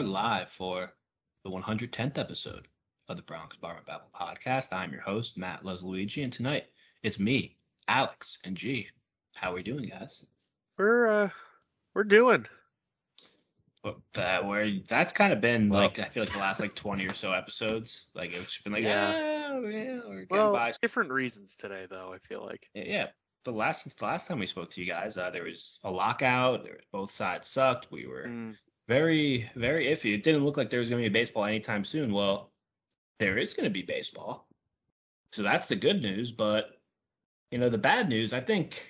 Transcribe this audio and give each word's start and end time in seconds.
are 0.00 0.04
live 0.04 0.50
for 0.50 0.90
the 1.44 1.50
110th 1.50 2.16
episode 2.16 2.66
of 3.10 3.18
the 3.18 3.22
Bronx 3.22 3.54
Bar 3.56 3.76
and 3.76 3.84
Babble 3.84 4.08
podcast. 4.18 4.72
I'm 4.72 4.92
your 4.92 5.02
host, 5.02 5.36
Matt 5.36 5.62
Lesluigi, 5.62 6.24
and 6.24 6.32
tonight 6.32 6.64
it's 7.02 7.18
me, 7.18 7.58
Alex, 7.86 8.38
and 8.42 8.56
G. 8.56 8.88
How 9.36 9.52
are 9.52 9.56
we 9.56 9.62
doing, 9.62 9.90
guys? 9.90 10.24
We're 10.78 11.06
uh 11.06 11.28
we're 11.92 12.04
doing. 12.04 12.46
That 14.14 14.46
where 14.46 14.70
that's 14.88 15.12
kind 15.12 15.34
of 15.34 15.42
been 15.42 15.68
well, 15.68 15.82
like 15.82 15.98
I 15.98 16.04
feel 16.04 16.22
like 16.22 16.32
the 16.32 16.38
last 16.38 16.60
like 16.60 16.74
20 16.74 17.04
or 17.04 17.12
so 17.12 17.32
episodes, 17.32 18.06
like 18.14 18.32
it's 18.32 18.56
been 18.62 18.72
like 18.72 18.84
yeah, 18.84 19.50
ah, 19.52 19.58
yeah, 19.58 20.00
we're 20.08 20.26
well, 20.30 20.54
by. 20.54 20.72
different 20.80 21.10
reasons 21.10 21.56
today 21.56 21.86
though. 21.90 22.14
I 22.14 22.26
feel 22.26 22.42
like 22.42 22.70
yeah, 22.72 23.08
the 23.44 23.52
last 23.52 23.98
the 23.98 24.04
last 24.06 24.28
time 24.28 24.38
we 24.38 24.46
spoke 24.46 24.70
to 24.70 24.80
you 24.80 24.86
guys, 24.86 25.18
uh, 25.18 25.28
there 25.28 25.44
was 25.44 25.78
a 25.84 25.90
lockout. 25.90 26.64
There, 26.64 26.78
both 26.90 27.10
sides 27.10 27.48
sucked. 27.48 27.92
We 27.92 28.06
were 28.06 28.24
mm. 28.26 28.56
Very 28.90 29.48
very 29.54 29.86
iffy. 29.86 30.14
It 30.14 30.24
didn't 30.24 30.44
look 30.44 30.56
like 30.56 30.68
there 30.68 30.80
was 30.80 30.90
going 30.90 31.00
to 31.02 31.08
be 31.08 31.12
baseball 31.12 31.44
anytime 31.44 31.84
soon. 31.84 32.12
Well, 32.12 32.50
there 33.20 33.38
is 33.38 33.54
going 33.54 33.64
to 33.64 33.70
be 33.70 33.82
baseball, 33.82 34.48
so 35.32 35.42
that's 35.42 35.68
the 35.68 35.76
good 35.76 36.02
news. 36.02 36.32
But 36.32 36.72
you 37.52 37.58
know, 37.58 37.68
the 37.68 37.78
bad 37.78 38.08
news, 38.08 38.32
I 38.32 38.40
think. 38.40 38.86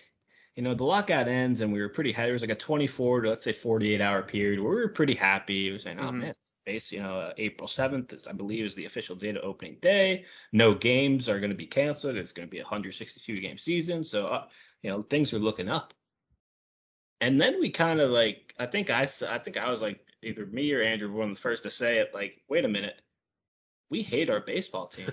You 0.57 0.65
know, 0.65 0.75
the 0.75 0.85
lockout 0.85 1.29
ends 1.29 1.61
and 1.61 1.73
we 1.73 1.81
were 1.81 1.89
pretty 1.89 2.13
happy. 2.13 2.31
It 2.31 2.33
was 2.33 2.43
like 2.43 2.51
a 2.51 2.57
24 2.57 3.21
to 3.23 3.29
let's 3.31 3.45
say 3.45 3.53
48 3.53 4.01
hour 4.01 4.23
period 4.23 4.61
where 4.61 4.75
we 4.75 4.81
were 4.81 4.89
pretty 4.89 5.15
happy. 5.15 5.69
It 5.69 5.73
was 5.73 5.84
saying, 5.84 6.01
oh 6.01 6.07
mm-hmm. 6.07 6.19
man, 6.19 6.35
base, 6.67 6.92
you 6.92 7.01
know, 7.01 7.19
uh, 7.20 7.33
April 7.39 7.69
7th 7.69 8.12
is, 8.12 8.27
I 8.27 8.33
believe, 8.33 8.64
is 8.64 8.75
the 8.75 8.85
official 8.85 9.17
date 9.17 9.37
of 9.37 9.45
opening 9.45 9.77
day. 9.81 10.25
No 10.53 10.75
games 10.75 11.29
are 11.29 11.39
going 11.39 11.51
to 11.51 11.57
be 11.57 11.67
canceled. 11.67 12.17
It's 12.17 12.33
going 12.33 12.48
to 12.48 12.51
be 12.51 12.59
a 12.59 12.64
162 12.64 13.41
game 13.41 13.59
season. 13.59 14.05
So, 14.05 14.27
uh, 14.27 14.47
you 14.83 14.91
know, 14.91 15.03
things 15.03 15.33
are 15.33 15.39
looking 15.39 15.69
up. 15.69 15.95
And 17.21 17.41
then 17.41 17.61
we 17.61 17.71
kind 17.71 18.01
of 18.01 18.11
like, 18.11 18.55
I 18.59 18.67
think 18.67 18.91
I, 18.91 19.03
I 19.03 19.39
think 19.39 19.57
I 19.57 19.71
was 19.71 19.83
like, 19.83 20.01
either 20.23 20.47
me 20.47 20.73
or 20.73 20.83
Andrew 20.83 21.11
were 21.11 21.21
one 21.21 21.31
of 21.31 21.37
the 21.37 21.43
first 21.43 21.63
to 21.65 21.71
say 21.71 21.99
it. 21.99 22.13
Like, 22.15 22.41
wait 22.49 22.65
a 22.65 22.69
minute, 22.69 23.01
we 23.91 24.03
hate 24.03 24.31
our 24.31 24.41
baseball 24.41 24.87
team. 24.87 25.11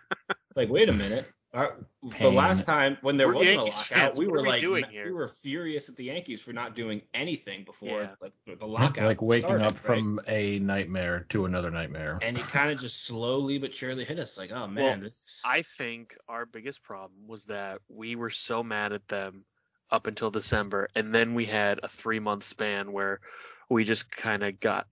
like, 0.56 0.68
wait 0.68 0.88
a 0.88 0.92
minute, 0.92 1.26
our, 1.54 1.76
the 2.20 2.30
last 2.30 2.66
time 2.66 2.98
when 3.00 3.16
there 3.16 3.28
we're 3.28 3.34
wasn't 3.34 3.56
Yankees 3.56 3.74
a 3.74 3.78
lockout, 3.78 3.96
fans. 3.96 4.18
we 4.18 4.26
were 4.26 4.42
like 4.42 4.62
we, 4.62 4.84
we 5.04 5.12
were 5.12 5.28
furious 5.28 5.88
at 5.88 5.94
the 5.94 6.04
Yankees 6.04 6.40
for 6.40 6.52
not 6.52 6.74
doing 6.74 7.00
anything 7.14 7.64
before 7.64 8.02
yeah. 8.02 8.14
like 8.20 8.32
the 8.58 8.66
lockout. 8.66 9.04
Like 9.04 9.22
waking 9.22 9.46
started, 9.46 9.66
up 9.66 9.78
from 9.78 10.20
a 10.26 10.58
nightmare 10.58 11.26
to 11.28 11.44
another 11.44 11.70
nightmare. 11.70 12.18
And 12.22 12.36
it 12.36 12.42
kind 12.42 12.72
of 12.72 12.80
just 12.80 13.04
slowly 13.04 13.58
but 13.58 13.72
surely 13.72 14.04
hit 14.04 14.18
us 14.18 14.36
like, 14.36 14.50
oh 14.50 14.66
man, 14.66 14.84
well, 14.84 15.00
this. 15.00 15.40
I 15.44 15.62
think 15.62 16.16
our 16.28 16.44
biggest 16.44 16.82
problem 16.82 17.28
was 17.28 17.44
that 17.44 17.80
we 17.88 18.16
were 18.16 18.30
so 18.30 18.64
mad 18.64 18.92
at 18.92 19.06
them 19.06 19.44
up 19.90 20.06
until 20.06 20.30
December, 20.30 20.88
and 20.94 21.14
then 21.14 21.34
we 21.34 21.44
had 21.44 21.80
a 21.82 21.88
three 21.88 22.20
month 22.20 22.44
span 22.44 22.92
where 22.92 23.20
we 23.68 23.84
just 23.84 24.10
kind 24.10 24.42
of 24.42 24.60
got 24.60 24.86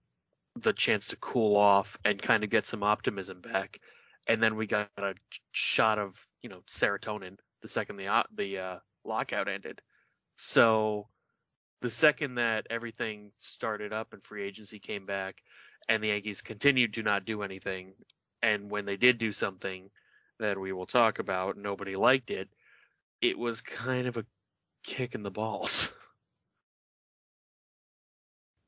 the 0.55 0.73
chance 0.73 1.07
to 1.07 1.15
cool 1.17 1.55
off 1.55 1.97
and 2.05 2.21
kind 2.21 2.43
of 2.43 2.49
get 2.49 2.67
some 2.67 2.83
optimism 2.83 3.41
back 3.41 3.79
and 4.27 4.41
then 4.41 4.55
we 4.55 4.67
got 4.67 4.89
a 4.97 5.13
shot 5.51 5.99
of 5.99 6.25
you 6.41 6.49
know 6.49 6.61
serotonin 6.67 7.37
the 7.63 7.67
second 7.67 7.97
the 7.97 8.25
the 8.35 8.59
uh, 8.59 8.79
lockout 9.03 9.47
ended. 9.47 9.81
So 10.35 11.07
the 11.81 11.89
second 11.89 12.35
that 12.35 12.67
everything 12.69 13.31
started 13.39 13.93
up 13.93 14.13
and 14.13 14.23
free 14.23 14.43
agency 14.43 14.79
came 14.79 15.05
back, 15.05 15.41
and 15.89 16.03
the 16.03 16.09
Yankees 16.09 16.41
continued 16.41 16.93
to 16.93 17.03
not 17.03 17.25
do 17.25 17.41
anything, 17.41 17.93
and 18.41 18.69
when 18.69 18.85
they 18.85 18.97
did 18.97 19.17
do 19.17 19.31
something 19.31 19.89
that 20.39 20.59
we 20.59 20.73
will 20.73 20.85
talk 20.85 21.19
about, 21.19 21.57
nobody 21.57 21.95
liked 21.95 22.31
it. 22.31 22.49
It 23.21 23.37
was 23.37 23.61
kind 23.61 24.07
of 24.07 24.17
a 24.17 24.25
kick 24.83 25.15
in 25.15 25.23
the 25.23 25.31
balls. 25.31 25.91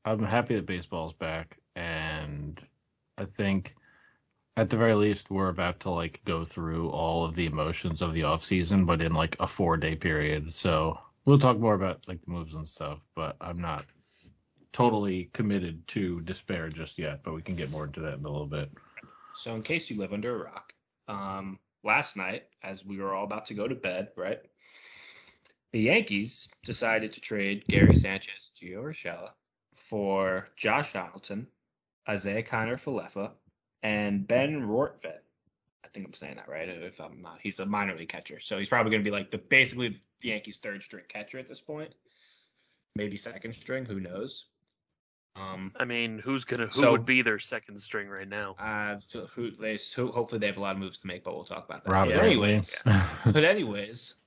I'm 0.04 0.22
happy 0.22 0.54
that 0.54 0.66
baseball's 0.66 1.12
back, 1.14 1.58
and 1.74 2.62
I 3.18 3.24
think 3.24 3.74
at 4.56 4.70
the 4.70 4.76
very 4.76 4.94
least 4.94 5.30
we're 5.30 5.48
about 5.48 5.80
to 5.80 5.90
like 5.90 6.20
go 6.24 6.44
through 6.44 6.88
all 6.90 7.24
of 7.24 7.34
the 7.34 7.46
emotions 7.46 8.02
of 8.02 8.14
the 8.14 8.24
off 8.24 8.42
season 8.42 8.84
but 8.84 9.02
in 9.02 9.12
like 9.12 9.36
a 9.40 9.46
four 9.46 9.76
day 9.76 9.94
period 9.94 10.52
so 10.52 10.98
we'll 11.24 11.38
talk 11.38 11.58
more 11.58 11.74
about 11.74 12.06
like 12.08 12.22
the 12.22 12.30
moves 12.30 12.54
and 12.54 12.66
stuff 12.66 12.98
but 13.14 13.36
i'm 13.40 13.60
not 13.60 13.84
totally 14.72 15.30
committed 15.32 15.86
to 15.86 16.20
despair 16.22 16.68
just 16.68 16.98
yet 16.98 17.22
but 17.22 17.34
we 17.34 17.42
can 17.42 17.54
get 17.54 17.70
more 17.70 17.84
into 17.84 18.00
that 18.00 18.14
in 18.18 18.24
a 18.24 18.30
little 18.30 18.46
bit 18.46 18.70
so 19.34 19.54
in 19.54 19.62
case 19.62 19.90
you 19.90 19.98
live 19.98 20.12
under 20.12 20.34
a 20.34 20.44
rock 20.44 20.72
um 21.08 21.58
last 21.84 22.16
night 22.16 22.44
as 22.62 22.84
we 22.84 22.98
were 22.98 23.14
all 23.14 23.24
about 23.24 23.46
to 23.46 23.54
go 23.54 23.68
to 23.68 23.74
bed 23.74 24.08
right 24.16 24.40
the 25.72 25.80
yankees 25.80 26.48
decided 26.64 27.12
to 27.12 27.20
trade 27.20 27.64
gary 27.68 27.96
sanchez 27.96 28.50
gio 28.56 28.82
urshela 28.82 29.30
for 29.74 30.48
josh 30.56 30.92
donaldson 30.92 31.46
Isiah 32.08 32.42
kiner 32.42 32.74
falefa 32.74 33.32
and 33.82 34.26
Ben 34.26 34.62
Rortvedt. 34.62 35.20
I 35.84 35.88
think 35.92 36.06
I'm 36.06 36.12
saying 36.12 36.36
that 36.36 36.48
right. 36.48 36.68
If 36.68 37.00
I'm 37.00 37.22
not, 37.22 37.38
he's 37.40 37.60
a 37.60 37.66
minor 37.66 37.96
league 37.96 38.08
catcher, 38.08 38.40
so 38.40 38.58
he's 38.58 38.68
probably 38.68 38.90
going 38.90 39.02
to 39.02 39.08
be 39.08 39.14
like 39.14 39.30
the 39.30 39.38
basically 39.38 39.98
the 40.20 40.28
Yankees' 40.28 40.58
third 40.62 40.82
string 40.82 41.04
catcher 41.08 41.38
at 41.38 41.48
this 41.48 41.60
point, 41.60 41.94
maybe 42.94 43.16
second 43.16 43.54
string. 43.54 43.84
Who 43.84 44.00
knows? 44.00 44.46
Um, 45.36 45.72
I 45.76 45.84
mean, 45.84 46.18
who's 46.18 46.44
gonna 46.44 46.66
who 46.66 46.80
so, 46.80 46.92
would 46.92 47.04
be 47.04 47.22
their 47.22 47.38
second 47.38 47.78
string 47.78 48.08
right 48.08 48.28
now? 48.28 48.56
Uh, 48.58 48.98
so 49.06 49.26
who 49.26 49.50
they 49.50 49.78
who, 49.94 50.10
hopefully 50.10 50.38
they 50.38 50.46
have 50.46 50.56
a 50.56 50.60
lot 50.60 50.74
of 50.74 50.78
moves 50.78 50.98
to 50.98 51.06
make, 51.06 51.24
but 51.24 51.34
we'll 51.34 51.44
talk 51.44 51.66
about 51.68 51.84
that. 51.84 51.90
Robert 51.90 52.14
yeah, 52.14 52.22
anyways, 52.22 52.82
but 53.26 53.44
anyways, 53.44 54.14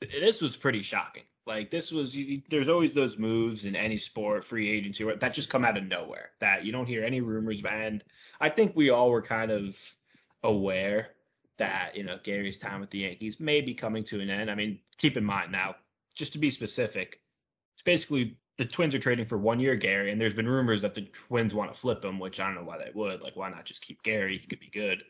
this 0.00 0.40
was 0.40 0.56
pretty 0.56 0.82
shocking. 0.82 1.24
Like 1.46 1.70
this 1.70 1.92
was, 1.92 2.16
you, 2.16 2.42
there's 2.50 2.68
always 2.68 2.92
those 2.92 3.18
moves 3.18 3.64
in 3.64 3.76
any 3.76 3.98
sport, 3.98 4.44
free 4.44 4.68
agency, 4.68 5.04
that 5.04 5.34
just 5.34 5.48
come 5.48 5.64
out 5.64 5.76
of 5.76 5.84
nowhere. 5.84 6.30
That 6.40 6.64
you 6.64 6.72
don't 6.72 6.86
hear 6.86 7.04
any 7.04 7.20
rumors, 7.20 7.62
and 7.64 8.02
I 8.40 8.48
think 8.48 8.74
we 8.74 8.90
all 8.90 9.10
were 9.10 9.22
kind 9.22 9.52
of 9.52 9.78
aware 10.42 11.10
that 11.58 11.96
you 11.96 12.02
know 12.02 12.18
Gary's 12.22 12.58
time 12.58 12.80
with 12.80 12.90
the 12.90 12.98
Yankees 12.98 13.38
may 13.38 13.60
be 13.60 13.74
coming 13.74 14.04
to 14.04 14.20
an 14.20 14.28
end. 14.28 14.50
I 14.50 14.56
mean, 14.56 14.80
keep 14.98 15.16
in 15.16 15.24
mind 15.24 15.52
now, 15.52 15.76
just 16.16 16.32
to 16.32 16.38
be 16.38 16.50
specific, 16.50 17.20
it's 17.74 17.82
basically 17.82 18.38
the 18.56 18.64
Twins 18.64 18.94
are 18.94 18.98
trading 18.98 19.26
for 19.26 19.38
one 19.38 19.60
year 19.60 19.76
Gary, 19.76 20.10
and 20.10 20.20
there's 20.20 20.34
been 20.34 20.48
rumors 20.48 20.82
that 20.82 20.96
the 20.96 21.02
Twins 21.02 21.54
want 21.54 21.72
to 21.72 21.80
flip 21.80 22.04
him, 22.04 22.18
which 22.18 22.40
I 22.40 22.46
don't 22.46 22.56
know 22.56 22.64
why 22.64 22.78
they 22.78 22.90
would. 22.92 23.20
Like, 23.20 23.36
why 23.36 23.50
not 23.50 23.66
just 23.66 23.82
keep 23.82 24.02
Gary? 24.02 24.38
He 24.38 24.46
could 24.46 24.60
be 24.60 24.70
good. 24.70 25.02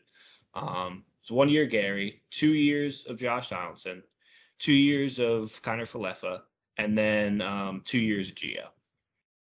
Um, 0.53 1.03
so 1.23 1.33
one 1.35 1.49
year 1.49 1.65
Gary, 1.65 2.21
two 2.29 2.53
years 2.53 3.05
of 3.07 3.19
Josh 3.19 3.49
Donaldson, 3.49 4.03
two 4.59 4.73
years 4.73 5.19
of 5.19 5.61
Kiner 5.61 5.83
Falefa, 5.83 6.41
and 6.77 6.97
then 6.97 7.41
um, 7.41 7.81
two 7.85 7.99
years 7.99 8.29
of 8.29 8.35
Gio. 8.35 8.67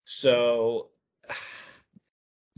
So 0.05 0.91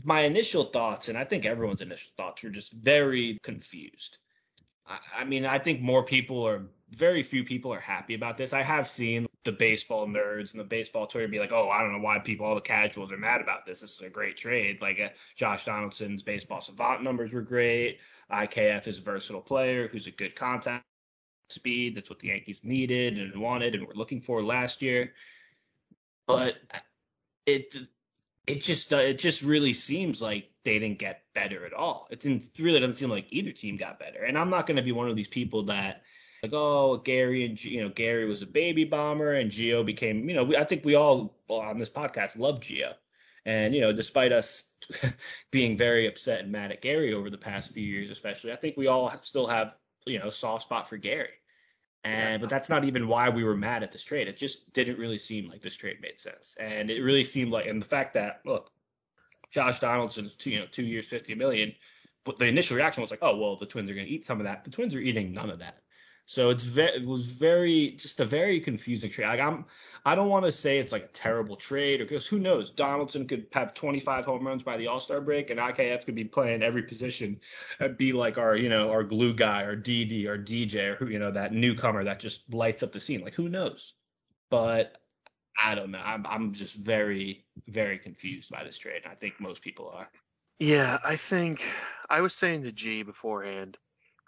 my 0.03 0.21
initial 0.21 0.65
thoughts, 0.65 1.09
and 1.09 1.17
I 1.17 1.23
think 1.23 1.45
everyone's 1.45 1.81
initial 1.81 2.11
thoughts, 2.17 2.43
were 2.43 2.49
just 2.49 2.73
very 2.73 3.39
confused. 3.43 4.17
I, 4.85 4.99
I 5.19 5.23
mean, 5.25 5.45
I 5.45 5.59
think 5.59 5.81
more 5.81 6.03
people 6.03 6.47
are, 6.47 6.67
very 6.89 7.23
few 7.23 7.43
people 7.43 7.73
are 7.73 7.79
happy 7.79 8.13
about 8.13 8.37
this. 8.37 8.53
I 8.53 8.63
have 8.63 8.89
seen 8.89 9.27
the 9.43 9.51
baseball 9.51 10.07
nerds 10.07 10.51
and 10.51 10.59
the 10.59 10.65
baseball 10.65 11.07
Twitter 11.07 11.27
be 11.27 11.39
like, 11.39 11.51
oh, 11.51 11.69
I 11.69 11.81
don't 11.81 11.91
know 11.91 11.99
why 11.99 12.19
people, 12.19 12.45
all 12.45 12.55
the 12.55 12.61
casuals 12.61 13.11
are 13.11 13.17
mad 13.17 13.41
about 13.41 13.65
this. 13.65 13.81
This 13.81 13.91
is 13.91 14.01
a 14.01 14.09
great 14.09 14.37
trade. 14.37 14.81
Like 14.81 14.99
uh, 14.99 15.09
Josh 15.35 15.65
Donaldson's 15.65 16.23
baseball 16.23 16.61
savant 16.61 17.03
numbers 17.03 17.33
were 17.33 17.41
great. 17.41 17.99
IKF 18.31 18.87
is 18.87 18.97
a 18.97 19.01
versatile 19.01 19.41
player 19.41 19.87
who's 19.87 20.07
a 20.07 20.11
good 20.11 20.35
contact 20.35 20.85
speed. 21.49 21.95
That's 21.95 22.09
what 22.09 22.19
the 22.19 22.29
Yankees 22.29 22.61
needed 22.63 23.17
and 23.17 23.41
wanted 23.41 23.75
and 23.75 23.87
were 23.87 23.93
looking 23.95 24.21
for 24.21 24.43
last 24.43 24.81
year. 24.81 25.13
But 26.27 26.55
it 27.45 27.73
it 28.45 28.61
just 28.61 28.93
uh, 28.93 28.97
it 28.97 29.19
just 29.19 29.41
really 29.41 29.73
seems 29.73 30.21
like 30.21 30.49
they 30.63 30.79
didn't 30.79 30.99
get 30.99 31.23
better 31.33 31.65
at 31.65 31.73
all. 31.73 32.07
It, 32.09 32.25
really 32.57 32.79
doesn't 32.79 32.95
seem 32.95 33.09
like 33.09 33.27
either 33.29 33.51
team 33.51 33.77
got 33.77 33.99
better. 33.99 34.23
And 34.23 34.37
I'm 34.37 34.49
not 34.49 34.67
going 34.67 34.77
to 34.77 34.83
be 34.83 34.91
one 34.91 35.09
of 35.09 35.15
these 35.15 35.27
people 35.27 35.63
that 35.63 36.03
like 36.43 36.53
oh 36.53 36.97
Gary 36.97 37.45
and 37.45 37.61
you 37.63 37.81
know 37.81 37.89
Gary 37.89 38.25
was 38.25 38.41
a 38.41 38.47
baby 38.47 38.83
bomber 38.83 39.33
and 39.33 39.51
Gio 39.51 39.85
became 39.85 40.29
you 40.29 40.35
know 40.35 40.55
I 40.55 40.63
think 40.63 40.85
we 40.85 40.95
all 40.95 41.35
on 41.49 41.79
this 41.79 41.89
podcast 41.89 42.37
love 42.37 42.61
Gio. 42.61 42.93
And 43.45 43.73
you 43.73 43.79
know, 43.79 43.93
despite 43.93 44.33
us 44.33 44.63
being 45.51 45.77
very 45.77 46.07
upset 46.07 46.41
and 46.41 46.51
mad 46.51 46.73
at 46.73 46.81
Gary 46.81 47.13
over 47.13 47.29
the 47.29 47.37
past 47.37 47.71
few 47.71 47.83
years, 47.83 48.09
especially, 48.09 48.51
I 48.51 48.57
think 48.57 48.75
we 48.75 48.87
all 48.87 49.13
still 49.21 49.47
have 49.47 49.73
you 50.07 50.19
know, 50.19 50.29
soft 50.29 50.63
spot 50.63 50.89
for 50.89 50.97
Gary. 50.97 51.29
And 52.03 52.33
yeah. 52.33 52.37
but 52.37 52.49
that's 52.49 52.69
not 52.69 52.85
even 52.85 53.07
why 53.07 53.29
we 53.29 53.43
were 53.43 53.55
mad 53.55 53.83
at 53.83 53.91
this 53.91 54.03
trade. 54.03 54.27
It 54.27 54.37
just 54.37 54.71
didn't 54.73 54.99
really 54.99 55.17
seem 55.17 55.49
like 55.49 55.61
this 55.61 55.75
trade 55.75 55.97
made 56.01 56.19
sense. 56.19 56.55
And 56.59 56.89
it 56.89 57.01
really 57.01 57.23
seemed 57.23 57.51
like 57.51 57.67
and 57.67 57.81
the 57.81 57.85
fact 57.85 58.13
that 58.13 58.41
look, 58.45 58.71
Josh 59.51 59.79
Donaldson's 59.79 60.35
two 60.35 60.51
you 60.51 60.59
know, 60.59 60.65
two 60.71 60.83
years, 60.83 61.05
fifty 61.07 61.35
million, 61.35 61.73
but 62.23 62.37
the 62.37 62.45
initial 62.45 62.77
reaction 62.77 63.01
was 63.01 63.11
like, 63.11 63.19
oh 63.21 63.37
well, 63.37 63.57
the 63.57 63.65
Twins 63.65 63.89
are 63.89 63.93
gonna 63.93 64.07
eat 64.07 64.25
some 64.25 64.39
of 64.39 64.45
that. 64.45 64.63
The 64.63 64.71
Twins 64.71 64.95
are 64.95 64.99
eating 64.99 65.33
none 65.33 65.49
of 65.49 65.59
that. 65.59 65.81
So 66.29 66.49
it's 66.49 66.65
ve- 66.65 66.93
it 66.93 67.05
was 67.05 67.25
very 67.25 67.91
just 67.91 68.19
a 68.19 68.25
very 68.25 68.59
confusing 68.59 69.09
trade. 69.09 69.27
Like 69.27 69.39
I'm 69.39 69.65
I 70.05 70.13
don't 70.13 70.27
want 70.27 70.45
to 70.45 70.51
say 70.51 70.77
it's 70.77 70.91
like 70.91 71.05
a 71.05 71.07
terrible 71.07 71.55
trade 71.55 72.01
or 72.01 72.05
because 72.05 72.27
who 72.27 72.37
knows 72.37 72.69
Donaldson 72.69 73.27
could 73.29 73.47
have 73.53 73.73
25 73.73 74.25
home 74.25 74.45
runs 74.45 74.61
by 74.61 74.75
the 74.75 74.87
All 74.87 74.99
Star 74.99 75.21
break 75.21 75.49
and 75.49 75.59
IKF 75.59 76.05
could 76.05 76.15
be 76.15 76.25
playing 76.25 76.63
every 76.63 76.83
position 76.83 77.39
and 77.79 77.97
be 77.97 78.11
like 78.11 78.37
our 78.37 78.57
you 78.57 78.67
know 78.67 78.91
our 78.91 79.03
glue 79.03 79.33
guy 79.33 79.63
or 79.63 79.77
DD 79.77 80.27
or 80.27 80.37
DJ 80.37 80.91
or 80.91 80.95
who 80.95 81.07
you 81.07 81.17
know 81.17 81.31
that 81.31 81.53
newcomer 81.53 82.03
that 82.03 82.19
just 82.19 82.53
lights 82.53 82.83
up 82.83 82.91
the 82.91 82.99
scene. 82.99 83.21
Like 83.21 83.33
who 83.33 83.47
knows? 83.47 83.93
But 84.49 84.97
I 85.57 85.75
don't 85.75 85.91
know. 85.91 86.01
I'm 86.03 86.27
I'm 86.27 86.53
just 86.53 86.75
very 86.75 87.45
very 87.69 87.99
confused 87.99 88.51
by 88.51 88.65
this 88.65 88.77
trade. 88.77 89.03
I 89.09 89.15
think 89.15 89.39
most 89.39 89.61
people 89.61 89.89
are. 89.95 90.09
Yeah, 90.59 90.97
I 91.05 91.15
think 91.15 91.63
I 92.09 92.19
was 92.19 92.33
saying 92.33 92.63
to 92.63 92.73
G 92.73 93.03
beforehand 93.03 93.77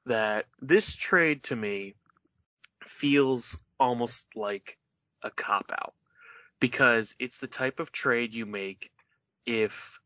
that 0.05 0.45
this 0.61 0.95
trade 0.95 1.43
to 1.43 1.55
me 1.55 1.95
feels 2.83 3.57
almost 3.79 4.27
like 4.35 4.77
a 5.23 5.29
cop 5.29 5.71
out 5.71 5.93
because 6.59 7.15
it's 7.19 7.37
the 7.37 7.47
type 7.47 7.79
of 7.79 7.91
trade 7.91 8.33
you 8.33 8.45
make 8.45 8.91
if 9.45 9.99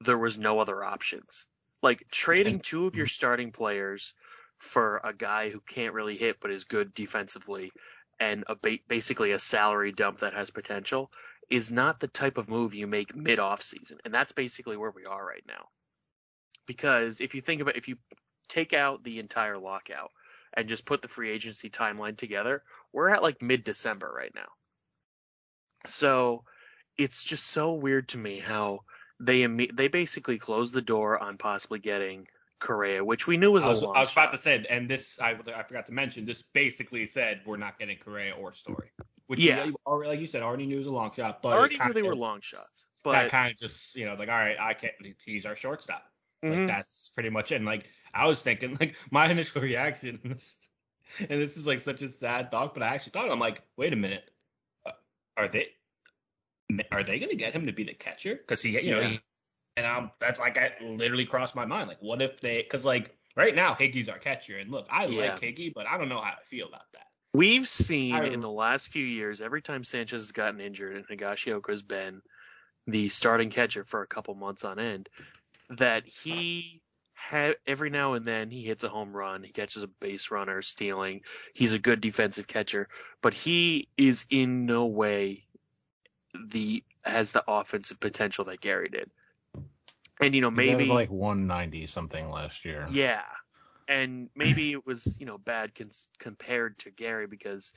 there 0.00 0.18
was 0.18 0.38
no 0.38 0.58
other 0.58 0.82
options. 0.82 1.46
Like 1.82 2.08
trading 2.10 2.56
mm-hmm. 2.56 2.62
two 2.62 2.86
of 2.86 2.96
your 2.96 3.06
starting 3.06 3.52
players 3.52 4.14
for 4.58 5.00
a 5.02 5.12
guy 5.12 5.50
who 5.50 5.60
can't 5.60 5.94
really 5.94 6.16
hit 6.16 6.38
but 6.40 6.50
is 6.50 6.64
good 6.64 6.92
defensively 6.92 7.72
and 8.18 8.44
a 8.46 8.54
ba- 8.54 8.78
basically 8.86 9.32
a 9.32 9.38
salary 9.38 9.92
dump 9.92 10.18
that 10.18 10.34
has 10.34 10.50
potential 10.50 11.10
is 11.48 11.72
not 11.72 11.98
the 11.98 12.08
type 12.08 12.38
of 12.38 12.48
move 12.48 12.74
you 12.74 12.86
make 12.86 13.16
mid 13.16 13.40
off 13.40 13.62
season. 13.62 13.98
And 14.04 14.14
that's 14.14 14.32
basically 14.32 14.76
where 14.76 14.90
we 14.90 15.04
are 15.04 15.24
right 15.24 15.42
now. 15.48 15.66
Because 16.66 17.20
if 17.20 17.34
you 17.34 17.40
think 17.40 17.62
about 17.62 17.76
if 17.76 17.88
you 17.88 17.96
take 18.50 18.72
out 18.74 19.02
the 19.04 19.18
entire 19.18 19.56
lockout 19.58 20.10
and 20.54 20.68
just 20.68 20.84
put 20.84 21.00
the 21.00 21.08
free 21.08 21.30
agency 21.30 21.70
timeline 21.70 22.16
together, 22.16 22.62
we're 22.92 23.08
at 23.08 23.22
like 23.22 23.40
mid 23.40 23.64
December 23.64 24.12
right 24.14 24.34
now. 24.34 24.48
So 25.86 26.44
it's 26.98 27.22
just 27.22 27.46
so 27.46 27.74
weird 27.74 28.08
to 28.08 28.18
me 28.18 28.40
how 28.40 28.80
they 29.20 29.40
imme- 29.40 29.74
they 29.74 29.88
basically 29.88 30.38
closed 30.38 30.74
the 30.74 30.82
door 30.82 31.18
on 31.18 31.38
possibly 31.38 31.78
getting 31.78 32.26
Correa, 32.58 33.02
which 33.02 33.26
we 33.26 33.38
knew 33.38 33.52
was 33.52 33.64
I 33.64 33.68
a 33.68 33.70
was, 33.70 33.82
long 33.82 33.96
I 33.96 34.00
was 34.00 34.12
about 34.12 34.30
shot. 34.30 34.36
to 34.36 34.42
say, 34.42 34.66
and 34.68 34.88
this 34.88 35.18
I, 35.20 35.30
I 35.30 35.62
forgot 35.62 35.86
to 35.86 35.92
mention. 35.92 36.26
This 36.26 36.42
basically 36.52 37.06
said 37.06 37.40
we're 37.46 37.56
not 37.56 37.78
getting 37.78 37.96
Correa 37.96 38.34
or 38.34 38.52
Story, 38.52 38.90
which 39.28 39.40
Yeah. 39.40 39.70
already- 39.86 40.10
like 40.10 40.20
you 40.20 40.26
said, 40.26 40.42
already 40.42 40.66
knew 40.66 40.78
was 40.78 40.86
a 40.86 40.90
long 40.90 41.12
shot. 41.14 41.40
But 41.42 41.50
I 41.50 41.58
already 41.58 41.78
knew 41.78 41.92
they 41.94 42.02
were 42.02 42.16
long 42.16 42.40
shots, 42.42 42.86
But 43.02 43.12
that 43.12 43.30
kind 43.30 43.50
of 43.50 43.58
just 43.58 43.94
you 43.96 44.04
know 44.04 44.14
like 44.14 44.28
all 44.28 44.36
right, 44.36 44.56
I 44.60 44.74
can't. 44.74 44.92
He's 45.24 45.46
our 45.46 45.56
shortstop. 45.56 46.04
Like 46.42 46.52
mm-hmm. 46.52 46.66
that's 46.66 47.10
pretty 47.10 47.30
much 47.30 47.52
it. 47.52 47.56
And 47.56 47.66
like 47.66 47.86
I 48.14 48.26
was 48.26 48.42
thinking, 48.42 48.76
like 48.80 48.96
my 49.10 49.30
initial 49.30 49.62
reaction, 49.62 50.20
and 50.22 50.38
this 51.40 51.56
is 51.56 51.66
like 51.66 51.80
such 51.80 52.02
a 52.02 52.08
sad 52.08 52.50
thought, 52.50 52.74
but 52.74 52.82
I 52.82 52.94
actually 52.94 53.12
thought 53.12 53.30
I'm 53.30 53.38
like, 53.38 53.62
wait 53.76 53.92
a 53.92 53.96
minute, 53.96 54.30
uh, 54.86 54.92
are 55.36 55.48
they 55.48 55.68
are 56.92 57.02
they 57.02 57.18
gonna 57.18 57.34
get 57.34 57.52
him 57.52 57.66
to 57.66 57.72
be 57.72 57.84
the 57.84 57.94
catcher? 57.94 58.34
Because 58.34 58.62
he, 58.62 58.80
you 58.80 58.90
know, 58.92 59.00
Yeah. 59.00 59.08
he, 59.08 59.20
and 59.76 59.86
um, 59.86 60.10
that's 60.18 60.38
like 60.38 60.54
that 60.54 60.82
literally 60.82 61.24
crossed 61.24 61.54
my 61.54 61.64
mind. 61.64 61.88
Like, 61.88 62.00
what 62.00 62.22
if 62.22 62.40
they? 62.40 62.62
Because 62.62 62.84
like 62.84 63.16
right 63.36 63.54
now, 63.54 63.74
Higgy's 63.74 64.08
our 64.08 64.18
catcher, 64.18 64.58
and 64.58 64.70
look, 64.70 64.86
I 64.90 65.06
Yeah. 65.06 65.32
like 65.32 65.40
Higgy, 65.40 65.72
but 65.72 65.86
I 65.86 65.96
don't 65.98 66.08
know 66.08 66.20
how 66.20 66.32
I 66.32 66.44
feel 66.48 66.68
about 66.68 66.90
that. 66.92 67.06
We've 67.32 67.68
seen 67.68 68.14
I- 68.14 68.26
in 68.26 68.40
the 68.40 68.50
last 68.50 68.88
few 68.88 69.04
years, 69.04 69.40
every 69.40 69.62
time 69.62 69.84
Sanchez 69.84 70.22
has 70.22 70.32
gotten 70.32 70.60
injured 70.60 70.96
and 70.96 71.06
Higashioka's 71.06 71.82
been 71.82 72.22
the 72.86 73.08
starting 73.08 73.50
catcher 73.50 73.84
for 73.84 74.02
a 74.02 74.06
couple 74.06 74.34
months 74.34 74.64
on 74.64 74.80
end, 74.80 75.08
that 75.70 76.06
he 76.06 76.82
ha- 77.30 77.54
every 77.66 77.90
now 77.90 78.14
and 78.14 78.24
then 78.24 78.50
he 78.50 78.62
hits 78.62 78.82
a 78.82 78.88
home 78.88 79.12
run, 79.16 79.42
he 79.42 79.52
catches 79.52 79.82
a 79.82 79.88
base 79.88 80.30
runner, 80.30 80.62
stealing. 80.62 81.22
He's 81.54 81.72
a 81.72 81.78
good 81.78 82.00
defensive 82.00 82.46
catcher, 82.46 82.88
but 83.22 83.34
he 83.34 83.88
is 83.96 84.26
in 84.30 84.66
no 84.66 84.86
way 84.86 85.44
the 86.34 86.82
has 87.04 87.32
the 87.32 87.44
offensive 87.46 88.00
potential 88.00 88.44
that 88.44 88.60
Gary 88.60 88.88
did. 88.88 89.10
And 90.20 90.34
you 90.34 90.40
know 90.40 90.50
maybe 90.50 90.86
like 90.86 91.10
190 91.10 91.86
something 91.86 92.30
last 92.30 92.64
year. 92.64 92.88
yeah. 92.92 93.22
And 93.88 94.28
maybe 94.36 94.70
it 94.72 94.86
was, 94.86 95.16
you 95.18 95.26
know, 95.26 95.38
bad 95.38 95.74
cons- 95.74 96.08
compared 96.20 96.78
to 96.80 96.90
Gary 96.92 97.26
because 97.26 97.72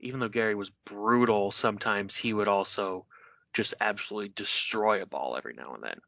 even 0.00 0.20
though 0.20 0.28
Gary 0.28 0.54
was 0.54 0.70
brutal, 0.84 1.50
sometimes 1.50 2.16
he 2.16 2.34
would 2.34 2.48
also 2.48 3.06
just 3.54 3.72
absolutely 3.80 4.28
destroy 4.28 5.00
a 5.00 5.06
ball 5.06 5.36
every 5.38 5.54
now 5.54 5.72
and 5.72 5.82
then. 5.82 6.00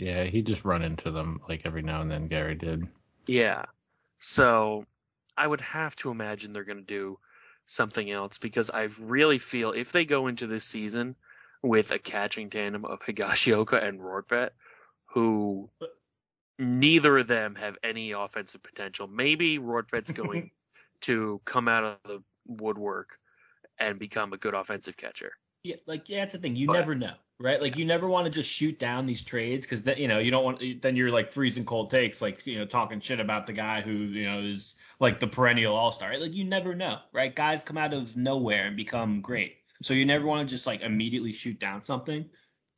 Yeah, 0.00 0.24
he 0.24 0.40
just 0.40 0.64
run 0.64 0.82
into 0.82 1.10
them 1.10 1.40
like 1.48 1.62
every 1.64 1.82
now 1.82 2.00
and 2.00 2.10
then. 2.10 2.26
Gary 2.26 2.54
did. 2.54 2.88
Yeah. 3.26 3.66
So 4.18 4.86
I 5.36 5.46
would 5.46 5.60
have 5.60 5.94
to 5.96 6.10
imagine 6.10 6.52
they're 6.52 6.64
going 6.64 6.78
to 6.78 6.84
do 6.84 7.18
something 7.66 8.10
else 8.10 8.38
because 8.38 8.70
I 8.70 8.88
really 9.00 9.38
feel 9.38 9.72
if 9.72 9.92
they 9.92 10.04
go 10.06 10.26
into 10.26 10.46
this 10.46 10.64
season 10.64 11.16
with 11.62 11.90
a 11.90 11.98
catching 11.98 12.48
tandem 12.48 12.84
of 12.86 13.00
Higashioka 13.00 13.82
and 13.84 14.00
Rortvedt, 14.00 14.50
who 15.04 15.68
neither 16.58 17.18
of 17.18 17.26
them 17.26 17.54
have 17.56 17.76
any 17.84 18.12
offensive 18.12 18.62
potential. 18.62 19.06
Maybe 19.06 19.58
Rortvedt's 19.58 20.10
going 20.12 20.50
to 21.02 21.40
come 21.44 21.68
out 21.68 21.84
of 21.84 21.96
the 22.04 22.22
woodwork 22.46 23.18
and 23.78 23.98
become 23.98 24.32
a 24.32 24.38
good 24.38 24.54
offensive 24.54 24.96
catcher. 24.96 25.32
Yeah, 25.62 25.76
like 25.86 26.08
yeah, 26.08 26.20
that's 26.20 26.32
the 26.32 26.38
thing. 26.40 26.56
You 26.56 26.68
But- 26.68 26.72
never 26.72 26.94
know, 26.94 27.14
right? 27.40 27.60
Like 27.60 27.76
you 27.76 27.84
never 27.84 28.06
want 28.06 28.26
to 28.26 28.30
just 28.30 28.48
shoot 28.48 28.78
down 28.78 29.06
these 29.06 29.22
trades 29.22 29.66
because 29.66 29.82
then 29.82 29.96
you 29.96 30.06
know 30.06 30.18
you 30.18 30.30
don't 30.30 30.44
want 30.44 30.82
then 30.82 30.94
you're 30.94 31.10
like 31.10 31.32
freezing 31.32 31.64
cold 31.64 31.90
takes, 31.90 32.22
like 32.22 32.46
you 32.46 32.58
know 32.58 32.66
talking 32.66 33.00
shit 33.00 33.18
about 33.18 33.46
the 33.46 33.52
guy 33.52 33.80
who 33.80 33.92
you 33.92 34.26
know 34.26 34.40
is 34.40 34.76
like 35.00 35.18
the 35.18 35.26
perennial 35.26 35.74
all 35.74 35.90
star. 35.90 36.10
Right? 36.10 36.20
Like 36.20 36.34
you 36.34 36.44
never 36.44 36.74
know, 36.74 36.98
right? 37.12 37.34
Guys 37.34 37.64
come 37.64 37.78
out 37.78 37.94
of 37.94 38.16
nowhere 38.16 38.66
and 38.66 38.76
become 38.76 39.22
great, 39.22 39.56
so 39.82 39.94
you 39.94 40.04
never 40.04 40.26
want 40.26 40.46
to 40.46 40.54
just 40.54 40.66
like 40.66 40.82
immediately 40.82 41.32
shoot 41.32 41.58
down 41.58 41.82
something. 41.82 42.28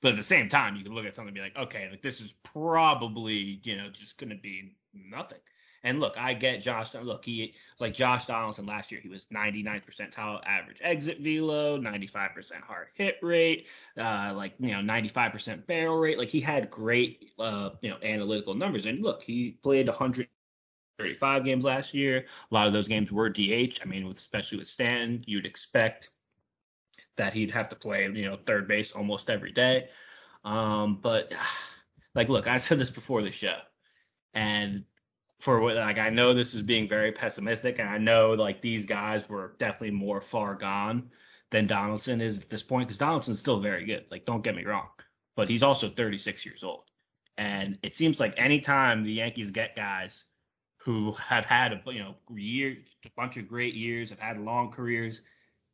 But 0.00 0.12
at 0.12 0.16
the 0.16 0.24
same 0.24 0.48
time, 0.48 0.74
you 0.74 0.82
can 0.82 0.94
look 0.94 1.06
at 1.06 1.14
something 1.14 1.28
and 1.28 1.34
be 1.34 1.40
like, 1.40 1.56
okay, 1.68 1.88
like 1.90 2.02
this 2.02 2.20
is 2.20 2.32
probably 2.44 3.60
you 3.64 3.76
know 3.76 3.90
just 3.90 4.16
gonna 4.16 4.38
be 4.40 4.76
nothing. 4.94 5.38
And 5.84 5.98
look, 5.98 6.16
I 6.16 6.34
get 6.34 6.62
Josh. 6.62 6.94
Look, 6.94 7.24
he 7.24 7.54
like 7.80 7.92
Josh 7.94 8.26
Donaldson 8.26 8.66
last 8.66 8.92
year. 8.92 9.00
He 9.00 9.08
was 9.08 9.26
99 9.30 9.80
percentile 9.80 10.40
average 10.46 10.78
exit 10.80 11.18
velo, 11.20 11.76
95 11.76 12.34
percent 12.34 12.62
hard 12.62 12.88
hit 12.94 13.18
rate, 13.20 13.66
uh, 13.98 14.32
like 14.36 14.54
you 14.60 14.70
know 14.70 14.80
95 14.80 15.32
percent 15.32 15.66
barrel 15.66 15.98
rate. 15.98 16.18
Like 16.18 16.28
he 16.28 16.40
had 16.40 16.70
great, 16.70 17.32
uh, 17.38 17.70
you 17.80 17.90
know, 17.90 17.96
analytical 18.02 18.54
numbers. 18.54 18.86
And 18.86 19.02
look, 19.02 19.22
he 19.22 19.58
played 19.62 19.88
135 19.88 21.44
games 21.44 21.64
last 21.64 21.94
year. 21.94 22.26
A 22.50 22.54
lot 22.54 22.68
of 22.68 22.72
those 22.72 22.88
games 22.88 23.10
were 23.10 23.28
DH. 23.28 23.80
I 23.82 23.84
mean, 23.86 24.06
with, 24.06 24.18
especially 24.18 24.58
with 24.58 24.68
Stanton, 24.68 25.24
you'd 25.26 25.46
expect 25.46 26.10
that 27.16 27.32
he'd 27.32 27.50
have 27.50 27.68
to 27.70 27.76
play, 27.76 28.04
you 28.04 28.24
know, 28.24 28.36
third 28.36 28.68
base 28.68 28.92
almost 28.92 29.30
every 29.30 29.52
day. 29.52 29.88
Um, 30.44 30.98
but 31.02 31.34
like, 32.14 32.28
look, 32.28 32.46
I 32.46 32.58
said 32.58 32.78
this 32.78 32.90
before 32.90 33.22
the 33.22 33.32
show, 33.32 33.56
and 34.32 34.84
for 35.42 35.58
what 35.58 35.74
like 35.74 35.98
I 35.98 36.08
know 36.08 36.32
this 36.32 36.54
is 36.54 36.62
being 36.62 36.88
very 36.88 37.10
pessimistic, 37.10 37.80
and 37.80 37.88
I 37.88 37.98
know 37.98 38.34
like 38.34 38.62
these 38.62 38.86
guys 38.86 39.28
were 39.28 39.56
definitely 39.58 39.90
more 39.90 40.20
far 40.20 40.54
gone 40.54 41.10
than 41.50 41.66
Donaldson 41.66 42.20
is 42.20 42.38
at 42.38 42.48
this 42.48 42.62
point 42.62 42.86
because 42.86 42.96
Donaldson's 42.96 43.40
still 43.40 43.58
very 43.58 43.84
good. 43.84 44.08
Like, 44.08 44.24
don't 44.24 44.44
get 44.44 44.54
me 44.54 44.64
wrong, 44.64 44.86
but 45.34 45.50
he's 45.50 45.64
also 45.64 45.88
36 45.88 46.46
years 46.46 46.62
old, 46.62 46.84
and 47.38 47.76
it 47.82 47.96
seems 47.96 48.20
like 48.20 48.34
anytime 48.36 49.02
the 49.02 49.14
Yankees 49.14 49.50
get 49.50 49.74
guys 49.74 50.22
who 50.76 51.10
have 51.14 51.44
had 51.44 51.72
a 51.72 51.82
you 51.92 51.98
know 51.98 52.14
year, 52.32 52.76
a 53.04 53.10
bunch 53.16 53.36
of 53.36 53.48
great 53.48 53.74
years, 53.74 54.10
have 54.10 54.20
had 54.20 54.38
long 54.38 54.70
careers, 54.70 55.22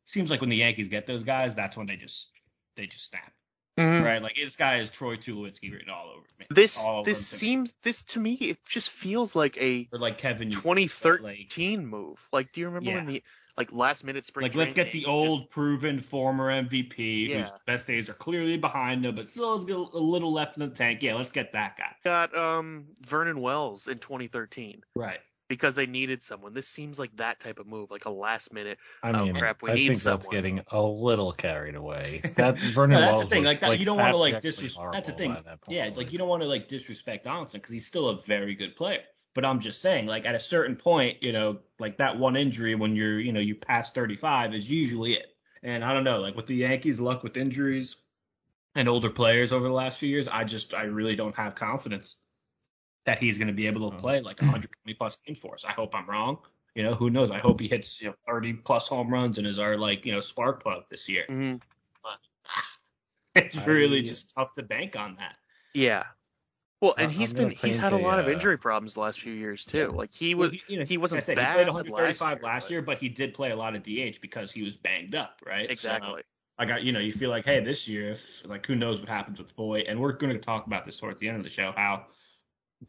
seems 0.07 0.31
like 0.31 0.41
when 0.41 0.49
the 0.49 0.55
Yankees 0.55 0.89
get 0.89 1.05
those 1.05 1.23
guys, 1.23 1.53
that's 1.53 1.77
when 1.77 1.85
they 1.85 1.95
just 1.95 2.31
they 2.75 2.87
just 2.87 3.07
snap. 3.11 3.31
Right, 3.79 4.21
like 4.21 4.35
this 4.35 4.55
guy 4.55 4.77
is 4.79 4.89
Troy 4.89 5.15
Tulowitzki 5.15 5.71
written 5.71 5.89
all 5.89 6.09
over 6.09 6.25
me. 6.39 6.45
This 6.49 6.83
over 6.85 7.03
this 7.03 7.25
seems 7.25 7.73
this 7.83 8.03
to 8.03 8.19
me 8.19 8.33
it 8.33 8.57
just 8.67 8.89
feels 8.89 9.35
like 9.35 9.57
a 9.57 9.87
or 9.91 9.99
like 9.99 10.17
Kevin. 10.17 10.51
2013 10.51 11.79
like, 11.79 11.85
move. 11.85 12.27
Like, 12.31 12.51
do 12.51 12.61
you 12.61 12.67
remember 12.67 12.91
when 12.91 13.05
the 13.05 13.23
like 13.57 13.71
last 13.71 14.03
minute 14.03 14.25
spring? 14.25 14.43
like 14.43 14.55
let's 14.55 14.73
get 14.73 14.91
the 14.91 15.01
game 15.01 15.03
just- 15.03 15.09
old 15.09 15.49
proven 15.49 15.99
former 15.99 16.49
MVP 16.49 17.33
whose 17.33 17.51
best 17.65 17.87
days 17.87 18.09
are 18.09 18.13
clearly 18.13 18.57
behind 18.57 19.05
him, 19.05 19.15
but 19.15 19.29
still 19.29 19.55
has 19.55 19.69
a 19.69 19.77
little 19.77 20.33
left 20.33 20.57
in 20.57 20.67
the 20.67 20.75
tank. 20.75 21.01
Yeah, 21.01 21.15
let's 21.15 21.31
get 21.31 21.53
that 21.53 21.77
guy. 21.77 21.95
got 22.03 22.35
um 22.37 22.85
Vernon 23.07 23.39
Wells 23.41 23.87
in 23.87 23.99
2013 23.99 24.81
Right. 24.95 25.19
Because 25.49 25.75
they 25.75 25.87
needed 25.87 26.23
someone. 26.23 26.53
This 26.53 26.67
seems 26.67 26.97
like 26.97 27.13
that 27.17 27.39
type 27.39 27.59
of 27.59 27.67
move, 27.67 27.91
like 27.91 28.05
a 28.05 28.09
last 28.09 28.53
minute. 28.53 28.77
I 29.03 29.09
Oh, 29.09 29.25
mean, 29.25 29.35
crap, 29.35 29.61
we 29.61 29.71
I 29.71 29.73
need 29.73 29.87
think 29.89 30.01
that's 30.01 30.27
getting 30.27 30.61
a 30.71 30.81
little 30.81 31.33
carried 31.33 31.75
away. 31.75 32.21
That 32.35 32.57
Vernon 32.57 32.91
No, 32.91 33.01
that's 33.01 33.11
Wells 33.13 33.23
the 33.23 33.29
thing. 33.35 33.43
Like 33.43 33.59
that, 33.61 33.79
you 33.79 33.85
don't 33.85 33.97
want 33.97 34.13
to 34.13 34.17
like 34.17 34.39
disrespect. 34.39 34.93
That's 34.93 35.09
the 35.09 35.15
thing. 35.15 35.33
that. 35.33 35.59
Yeah, 35.67 35.89
like 35.93 36.13
you 36.13 36.17
don't 36.19 36.29
want 36.29 36.43
to 36.43 36.47
like 36.47 36.69
disrespect 36.69 37.25
Donaldson 37.25 37.59
because 37.59 37.73
he's 37.73 37.85
still 37.87 38.09
a 38.09 38.21
very 38.21 38.55
good 38.55 38.75
player. 38.75 39.01
But 39.33 39.45
I'm 39.45 39.59
just 39.59 39.81
saying, 39.81 40.05
like 40.05 40.25
at 40.25 40.35
a 40.35 40.39
certain 40.39 40.75
point, 40.75 41.21
you 41.21 41.33
know, 41.33 41.59
like 41.79 41.97
that 41.97 42.17
one 42.17 42.35
injury 42.35 42.75
when 42.75 42.95
you're, 42.95 43.19
you 43.19 43.33
know, 43.33 43.39
you 43.39 43.55
pass 43.55 43.91
35 43.91 44.53
is 44.53 44.69
usually 44.69 45.13
it. 45.13 45.35
And 45.63 45.83
I 45.83 45.93
don't 45.93 46.03
know, 46.03 46.19
like 46.19 46.35
with 46.35 46.47
the 46.47 46.55
Yankees' 46.55 46.99
luck 46.99 47.23
with 47.23 47.37
injuries 47.37 47.97
and 48.75 48.87
older 48.87 49.09
players 49.09 49.51
over 49.51 49.67
the 49.67 49.73
last 49.73 49.99
few 49.99 50.09
years, 50.09 50.27
I 50.27 50.43
just, 50.43 50.73
I 50.73 50.83
really 50.83 51.15
don't 51.15 51.35
have 51.35 51.55
confidence 51.55 52.17
that 53.05 53.19
he's 53.19 53.37
going 53.37 53.47
to 53.47 53.53
be 53.53 53.67
able 53.67 53.89
to 53.89 53.95
Oh. 53.95 53.99
play 53.99 54.21
like 54.21 54.41
120 54.41 54.93
plus 54.95 55.15
games 55.17 55.39
for 55.39 55.53
us. 55.55 55.65
I 55.65 55.71
hope 55.71 55.95
I'm 55.95 56.09
wrong. 56.09 56.37
You 56.75 56.83
know, 56.83 56.93
who 56.93 57.09
knows? 57.09 57.31
I 57.31 57.39
hope 57.39 57.59
he 57.59 57.67
hits, 57.67 57.99
you 58.01 58.07
know, 58.09 58.15
30 58.27 58.53
plus 58.53 58.87
home 58.87 59.11
runs 59.11 59.37
and 59.37 59.47
is 59.47 59.57
our 59.59 59.77
like, 59.77 60.05
you 60.05 60.11
know, 60.11 60.21
spark 60.21 60.61
plug 60.61 60.83
this 60.89 61.09
year. 61.09 61.25
Mhm. 61.29 61.61
It's 63.35 63.57
I- 63.57 63.65
really 63.65 64.01
just 64.01 64.33
tough 64.35 64.53
to 64.53 64.63
bank 64.63 64.95
on 64.95 65.15
that. 65.17 65.35
Yeah. 65.73 66.03
Well, 66.81 66.95
and 66.97 67.09
I- 67.09 67.13
he's 67.13 67.31
I'm 67.31 67.37
been 67.37 67.49
he's 67.51 67.77
had 67.77 67.93
a 67.93 67.97
a, 67.97 67.99
lot 67.99 68.19
of 68.19 68.27
uh, 68.27 68.31
injury 68.31 68.57
problems 68.57 68.93
the 68.95 69.01
last 69.01 69.19
few 69.19 69.33
years 69.33 69.65
too. 69.65 69.89
Like 69.91 70.13
he 70.13 70.33
was 70.35 70.51
Well, 70.51 70.59
you 70.67 70.79
know, 70.79 70.85
he 70.85 70.97
wasn't 70.97 71.17
I 71.17 71.25
said, 71.25 71.35
bad 71.35 71.57
He 71.57 71.63
played 71.71 71.89
last 71.89 71.89
135 72.21 72.37
year, 72.37 72.43
last 72.43 72.71
year, 72.71 72.81
but 72.81 72.97
he 72.97 73.09
did 73.09 73.33
play 73.33 73.51
a 73.51 73.55
lot 73.55 73.75
of 73.75 73.83
DH 73.83 74.19
because 74.21 74.51
he 74.51 74.63
was 74.63 74.75
banged 74.75 75.13
up, 75.15 75.41
right? 75.45 75.67
So, 75.67 75.71
exactly. 75.73 76.23
I 76.57 76.65
got 76.65 76.83
you 76.83 76.91
know 76.91 76.99
you 76.99 77.13
feel 77.13 77.29
like 77.29 77.45
hey 77.45 77.59
this 77.63 77.87
year 77.87 78.09
if 78.11 78.45
like 78.47 78.65
who 78.65 78.75
knows 78.75 78.99
what 78.99 79.07
happens 79.09 79.37
with 79.39 79.51
Voit 79.53 79.85
and 79.87 79.99
we're 79.99 80.11
going 80.13 80.33
to 80.33 80.39
talk 80.39 80.67
about 80.67 80.83
this 80.85 80.97
towards 80.97 81.19
the 81.19 81.27
end 81.27 81.37
of 81.37 81.43
the 81.43 81.49
show 81.49 81.71
how 81.75 82.05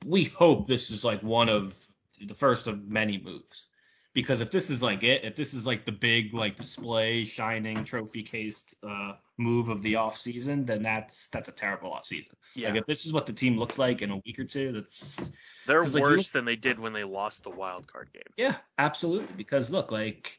we 0.04 0.24
hope 0.24 0.66
this 0.68 0.90
is 0.90 1.04
like 1.04 1.22
one 1.22 1.48
of 1.48 1.76
the 2.20 2.34
first 2.34 2.66
of 2.66 2.86
many 2.86 3.18
moves 3.18 3.66
because 4.12 4.40
if 4.40 4.50
this 4.50 4.70
is 4.70 4.82
like 4.82 5.02
it 5.02 5.24
if 5.24 5.36
this 5.36 5.54
is 5.54 5.66
like 5.66 5.84
the 5.84 5.92
big 5.92 6.34
like 6.34 6.56
display 6.56 7.24
shining 7.24 7.84
trophy 7.84 8.22
cased 8.22 8.74
uh, 8.86 9.12
move 9.38 9.68
of 9.68 9.82
the 9.82 9.96
off 9.96 10.18
season 10.18 10.64
then 10.66 10.82
that's 10.82 11.28
that's 11.28 11.48
a 11.48 11.52
terrible 11.52 11.92
off 11.92 12.04
season 12.04 12.36
Yeah. 12.54 12.68
like 12.68 12.80
if 12.80 12.86
this 12.86 13.06
is 13.06 13.12
what 13.12 13.26
the 13.26 13.32
team 13.32 13.58
looks 13.58 13.78
like 13.78 14.02
in 14.02 14.10
a 14.10 14.16
week 14.24 14.38
or 14.38 14.44
two 14.44 14.72
that's 14.72 15.30
They're 15.66 15.82
like, 15.82 16.02
worse 16.02 16.26
you- 16.34 16.38
than 16.38 16.44
they 16.44 16.56
did 16.56 16.78
when 16.78 16.92
they 16.92 17.04
lost 17.04 17.42
the 17.44 17.50
wild 17.50 17.86
card 17.86 18.12
game. 18.12 18.22
Yeah, 18.36 18.56
absolutely. 18.78 19.32
Because 19.36 19.70
look, 19.70 19.90
like, 19.92 20.38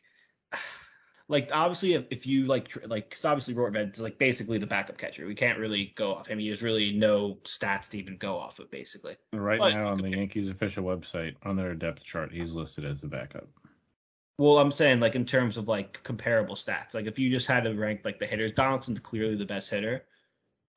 like 1.32 1.50
obviously, 1.54 1.94
if, 1.94 2.06
if 2.12 2.28
you 2.28 2.46
like, 2.46 2.68
tr- 2.68 2.86
like, 2.88 3.10
because 3.10 3.24
obviously 3.24 3.54
Rortvedt's 3.54 4.02
like 4.02 4.18
basically 4.18 4.58
the 4.58 4.68
backup 4.68 4.98
catcher. 4.98 5.26
We 5.26 5.34
can't 5.34 5.58
really 5.58 5.94
go 5.96 6.14
off 6.14 6.28
him. 6.28 6.40
He 6.40 6.50
has 6.50 6.62
really 6.62 6.92
no 6.92 7.38
stats 7.44 7.88
to 7.92 7.98
even 7.98 8.18
go 8.18 8.38
off 8.38 8.60
of, 8.60 8.70
basically. 8.70 9.16
Right 9.32 9.58
But- 9.58 9.74
now 9.74 9.92
on 9.92 10.02
the 10.02 10.10
Yankees 10.10 10.50
official 10.50 10.84
website, 10.84 11.36
on 11.44 11.56
their 11.56 11.74
depth 11.74 12.04
chart, 12.04 12.34
he's 12.34 12.52
listed 12.52 12.84
as 12.84 13.00
the 13.00 13.08
backup. 13.08 13.48
Well, 14.38 14.58
I'm 14.58 14.72
saying 14.72 15.00
like 15.00 15.16
in 15.16 15.26
terms 15.26 15.56
of 15.56 15.70
like 15.70 16.04
comparable 16.04 16.56
stats. 16.56 16.94
Like 16.94 17.06
if 17.06 17.18
you 17.18 17.30
just 17.30 17.48
had 17.48 17.64
to 17.64 17.74
rank 17.76 18.02
like 18.04 18.20
the 18.20 18.26
hitters, 18.26 18.52
Donaldson's 18.52 19.00
clearly 19.00 19.36
the 19.36 19.46
best 19.46 19.70
hitter. 19.70 20.04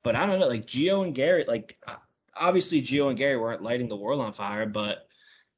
But 0.03 0.15
I 0.15 0.25
don't 0.25 0.39
know, 0.39 0.47
like 0.47 0.65
Gio 0.65 1.03
and 1.03 1.13
Gary, 1.13 1.43
like 1.45 1.77
obviously 2.33 2.81
Gio 2.81 3.09
and 3.09 3.17
Gary 3.17 3.37
weren't 3.37 3.61
lighting 3.61 3.89
the 3.89 3.97
world 3.97 4.21
on 4.21 4.31
fire, 4.31 4.65
but 4.65 5.04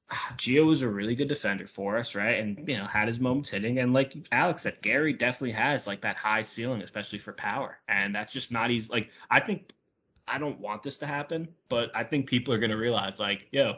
Gio 0.09 0.65
was 0.65 0.83
a 0.83 0.87
really 0.87 1.15
good 1.15 1.27
defender 1.27 1.67
for 1.67 1.97
us, 1.97 2.15
right? 2.15 2.39
And 2.39 2.67
you 2.67 2.77
know 2.77 2.85
had 2.85 3.07
his 3.07 3.19
moments 3.19 3.49
hitting, 3.49 3.79
and 3.79 3.93
like 3.93 4.15
Alex 4.31 4.61
said, 4.61 4.81
Gary 4.81 5.13
definitely 5.13 5.51
has 5.51 5.85
like 5.85 6.01
that 6.01 6.15
high 6.15 6.43
ceiling, 6.43 6.81
especially 6.81 7.19
for 7.19 7.33
power, 7.33 7.79
and 7.89 8.15
that's 8.15 8.31
just 8.31 8.51
not 8.51 8.71
easy. 8.71 8.89
Like 8.91 9.09
I 9.29 9.41
think 9.41 9.73
I 10.27 10.37
don't 10.37 10.59
want 10.59 10.83
this 10.83 10.97
to 10.99 11.05
happen, 11.05 11.49
but 11.67 11.91
I 11.93 12.03
think 12.03 12.27
people 12.27 12.53
are 12.53 12.57
gonna 12.57 12.77
realize 12.77 13.19
like, 13.19 13.47
yo, 13.51 13.77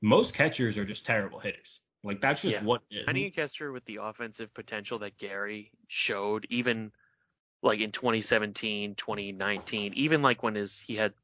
most 0.00 0.34
catchers 0.34 0.78
are 0.78 0.84
just 0.84 1.04
terrible 1.04 1.40
hitters. 1.40 1.80
Like 2.04 2.20
that's 2.20 2.42
just 2.42 2.58
Yeah. 2.58 2.64
what. 2.64 2.82
Finding 3.04 3.24
a 3.24 3.30
catcher 3.30 3.72
with 3.72 3.84
the 3.86 3.96
offensive 3.96 4.54
potential 4.54 5.00
that 5.00 5.16
Gary 5.18 5.72
showed, 5.88 6.46
even 6.50 6.92
like 7.62 7.80
in 7.80 7.90
2017, 7.90 8.94
2019, 8.94 9.92
even 9.96 10.22
like 10.22 10.42
when 10.42 10.54
his 10.54 10.78
he 10.78 10.94
had 10.94 11.14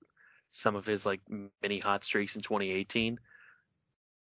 some 0.50 0.74
of 0.74 0.86
his 0.86 1.06
like 1.06 1.20
mini 1.62 1.78
hot 1.78 2.02
streaks 2.02 2.34
in 2.34 2.42
2018. 2.42 3.20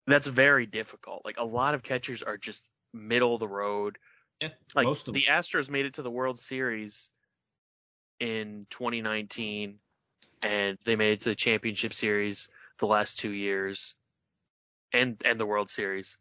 That's 0.07 0.27
very 0.27 0.67
difficult. 0.67 1.23
Like 1.25 1.39
a 1.39 1.45
lot 1.45 1.75
of 1.75 1.83
catchers 1.83 2.23
are 2.23 2.37
just 2.37 2.69
middle 2.93 3.35
of 3.35 3.41
the 3.41 3.49
road. 3.49 3.99
Yeah, 4.41 4.49
Like 4.75 4.85
most 4.85 5.09
of 5.09 5.15
the 5.15 5.27
Astros 5.31 5.71
made 5.71 5.87
it 5.87 5.95
to 5.95 6.03
the 6.03 6.11
World 6.11 6.39
Series 6.39 7.11
in 8.19 8.67
2019, 8.71 9.79
and 10.43 10.79
they 10.85 10.97
made 10.97 11.13
it 11.13 11.21
to 11.21 11.31
the 11.31 11.35
championship 11.35 11.93
series 11.93 12.49
the 12.79 12.87
last 12.87 13.19
two 13.19 13.31
years, 13.31 13.95
and 14.93 15.21
and 15.25 15.39
the 15.39 15.47
World 15.47 15.71
Series 15.71 16.19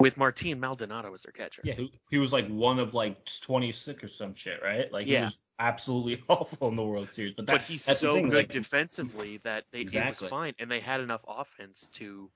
with 0.00 0.16
Martin 0.16 0.60
Maldonado 0.60 1.12
as 1.14 1.22
their 1.22 1.32
catcher. 1.32 1.62
Yeah, 1.64 1.74
he, 1.74 1.92
he 2.10 2.18
was 2.18 2.32
like 2.32 2.48
one 2.48 2.78
of 2.78 2.94
like 2.94 3.24
26 3.42 4.04
or 4.04 4.08
some 4.08 4.34
shit, 4.34 4.60
right? 4.62 4.90
Like 4.92 5.06
he 5.06 5.16
was 5.16 5.46
absolutely 5.58 6.22
awful 6.28 6.68
in 6.68 6.74
the 6.74 6.82
World 6.82 7.12
Series. 7.12 7.34
But, 7.34 7.46
that, 7.46 7.52
but 7.52 7.62
he's 7.62 7.82
so 7.82 8.20
good 8.20 8.32
like, 8.32 8.50
defensively 8.50 9.38
that 9.44 9.64
they, 9.72 9.80
it 9.80 10.08
was 10.08 10.28
fine, 10.28 10.54
and 10.58 10.70
they 10.70 10.80
had 10.80 11.00
enough 11.00 11.24
offense 11.26 11.88
to 11.94 12.30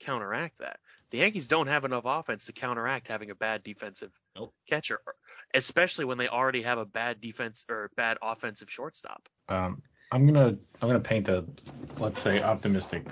counteract 0.00 0.58
that. 0.58 0.78
The 1.10 1.18
Yankees 1.18 1.48
don't 1.48 1.66
have 1.66 1.84
enough 1.84 2.04
offense 2.06 2.46
to 2.46 2.52
counteract 2.52 3.08
having 3.08 3.30
a 3.30 3.34
bad 3.34 3.62
defensive 3.62 4.10
Nope. 4.36 4.52
catcher, 4.68 5.00
especially 5.54 6.04
when 6.04 6.18
they 6.18 6.28
already 6.28 6.62
have 6.62 6.78
a 6.78 6.84
bad 6.84 7.20
defense 7.20 7.64
or 7.68 7.90
bad 7.96 8.18
offensive 8.22 8.70
shortstop. 8.70 9.28
Um, 9.48 9.82
I'm 10.10 10.26
gonna 10.26 10.56
I'm 10.80 10.88
gonna 10.88 11.00
paint 11.00 11.28
a 11.28 11.44
let's 11.98 12.20
say 12.20 12.42
optimistic 12.42 13.04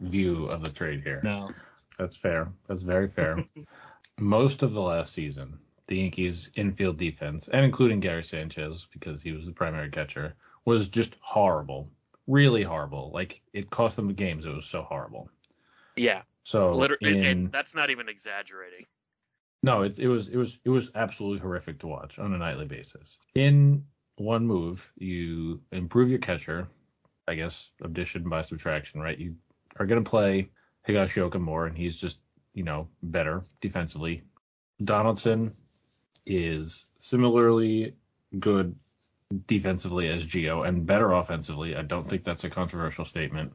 view 0.00 0.46
of 0.46 0.62
the 0.62 0.70
trade 0.70 1.02
here. 1.02 1.20
No. 1.22 1.50
That's 1.98 2.16
fair. 2.16 2.48
That's 2.66 2.82
very 2.82 3.08
fair. 3.08 3.44
Most 4.18 4.62
of 4.62 4.72
the 4.72 4.80
last 4.80 5.12
season, 5.12 5.58
the 5.86 5.98
Yankees' 5.98 6.50
infield 6.56 6.96
defense, 6.96 7.48
and 7.48 7.64
including 7.64 8.00
Gary 8.00 8.24
Sanchez 8.24 8.86
because 8.92 9.22
he 9.22 9.32
was 9.32 9.44
the 9.44 9.52
primary 9.52 9.90
catcher, 9.90 10.34
was 10.64 10.88
just 10.88 11.16
horrible. 11.20 11.90
Really 12.26 12.62
horrible. 12.62 13.10
Like 13.12 13.42
it 13.52 13.68
cost 13.70 13.96
them 13.96 14.06
the 14.06 14.12
games. 14.14 14.46
It 14.46 14.54
was 14.54 14.66
so 14.66 14.82
horrible. 14.82 15.30
Yeah, 15.96 16.22
So 16.42 16.74
literally, 16.74 17.18
in, 17.18 17.24
and 17.24 17.52
that's 17.52 17.74
not 17.74 17.90
even 17.90 18.08
exaggerating. 18.08 18.86
no, 19.62 19.82
it's 19.82 19.98
it 19.98 20.06
was 20.06 20.28
it 20.28 20.36
was 20.36 20.58
it 20.64 20.70
was 20.70 20.90
absolutely 20.94 21.38
horrific 21.40 21.78
to 21.80 21.86
watch 21.86 22.18
on 22.18 22.32
a 22.34 22.38
nightly 22.38 22.66
basis. 22.66 23.18
In 23.34 23.84
one 24.16 24.46
move, 24.46 24.92
you 24.96 25.60
improve 25.72 26.10
your 26.10 26.18
catcher, 26.18 26.68
I 27.28 27.34
guess 27.34 27.70
addition 27.82 28.28
by 28.28 28.42
subtraction, 28.42 29.00
right? 29.00 29.18
You 29.18 29.36
are 29.78 29.86
gonna 29.86 30.02
play 30.02 30.50
Higashioka 30.88 31.40
more, 31.40 31.66
and 31.66 31.76
he's 31.76 32.00
just 32.00 32.18
you 32.54 32.62
know 32.62 32.88
better 33.02 33.44
defensively. 33.60 34.22
Donaldson 34.82 35.54
is 36.26 36.86
similarly 36.98 37.94
good 38.38 38.74
defensively 39.46 40.08
as 40.08 40.26
Gio 40.26 40.66
and 40.66 40.86
better 40.86 41.12
offensively. 41.12 41.76
I 41.76 41.82
don't 41.82 42.08
think 42.08 42.24
that's 42.24 42.44
a 42.44 42.50
controversial 42.50 43.04
statement. 43.04 43.52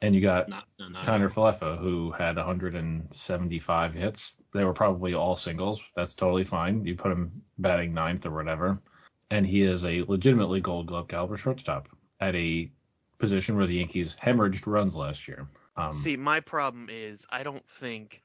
And 0.00 0.14
you 0.14 0.20
got 0.20 0.48
Not, 0.48 0.64
no, 0.78 0.88
not 0.88 1.04
Connor 1.04 1.28
Falefa, 1.28 1.78
who 1.78 2.12
had 2.12 2.36
175 2.36 3.94
hits. 3.94 4.34
They 4.54 4.64
were 4.64 4.72
probably 4.72 5.14
all 5.14 5.36
singles. 5.36 5.82
That's 5.96 6.14
totally 6.14 6.44
fine. 6.44 6.84
You 6.84 6.94
put 6.94 7.12
him 7.12 7.42
batting 7.58 7.94
ninth 7.94 8.24
or 8.26 8.30
whatever. 8.30 8.80
And 9.30 9.46
he 9.46 9.60
is 9.60 9.84
a 9.84 10.02
legitimately 10.02 10.60
gold 10.60 10.86
glove 10.86 11.08
caliber 11.08 11.36
shortstop 11.36 11.88
at 12.20 12.34
a 12.34 12.70
position 13.18 13.56
where 13.56 13.66
the 13.66 13.76
Yankees 13.76 14.16
hemorrhaged 14.16 14.66
runs 14.66 14.94
last 14.94 15.28
year. 15.28 15.48
Um, 15.76 15.92
See, 15.92 16.16
my 16.16 16.40
problem 16.40 16.88
is 16.90 17.26
I 17.30 17.42
don't 17.42 17.66
think 17.68 18.22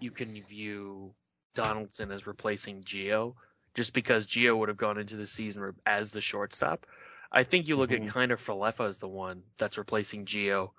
you 0.00 0.10
can 0.10 0.40
view 0.42 1.14
Donaldson 1.54 2.12
as 2.12 2.26
replacing 2.26 2.82
Gio 2.82 3.34
just 3.74 3.92
because 3.94 4.26
Gio 4.26 4.56
would 4.58 4.68
have 4.68 4.78
gone 4.78 4.98
into 4.98 5.16
the 5.16 5.26
season 5.26 5.74
as 5.86 6.10
the 6.10 6.20
shortstop. 6.20 6.86
I 7.32 7.44
think 7.44 7.68
you 7.68 7.76
look 7.76 7.90
Mhm. 7.90 8.06
at 8.06 8.14
Kiner-Falefa 8.14 8.86
as 8.88 8.98
the 8.98 9.08
one 9.08 9.42
that's 9.58 9.76
replacing 9.76 10.24
Gio, 10.24 10.70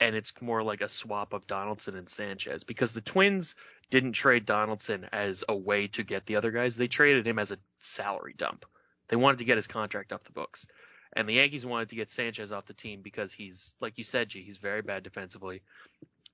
and 0.00 0.16
it's 0.16 0.32
more 0.40 0.62
like 0.62 0.80
a 0.80 0.88
swap 0.88 1.32
of 1.32 1.46
Donaldson 1.46 1.96
and 1.96 2.08
Sanchez 2.08 2.64
because 2.64 2.92
the 2.92 3.00
Twins 3.00 3.54
didn't 3.90 4.12
trade 4.12 4.46
Donaldson 4.46 5.06
as 5.12 5.44
a 5.48 5.54
way 5.54 5.88
to 5.88 6.02
get 6.02 6.26
the 6.26 6.36
other 6.36 6.50
guys. 6.50 6.76
They 6.76 6.88
traded 6.88 7.26
him 7.26 7.38
as 7.38 7.52
a 7.52 7.58
salary 7.78 8.34
dump. 8.36 8.64
They 9.08 9.16
wanted 9.16 9.38
to 9.38 9.44
get 9.44 9.56
his 9.56 9.66
contract 9.66 10.12
off 10.12 10.24
the 10.24 10.32
books. 10.32 10.66
And 11.12 11.28
the 11.28 11.34
Yankees 11.34 11.66
wanted 11.66 11.88
to 11.88 11.96
get 11.96 12.10
Sanchez 12.10 12.52
off 12.52 12.66
the 12.66 12.72
team 12.72 13.00
because 13.02 13.32
he's, 13.32 13.74
like 13.80 13.98
you 13.98 14.04
said, 14.04 14.28
G, 14.28 14.42
he's 14.42 14.58
very 14.58 14.80
bad 14.80 15.02
defensively. 15.02 15.62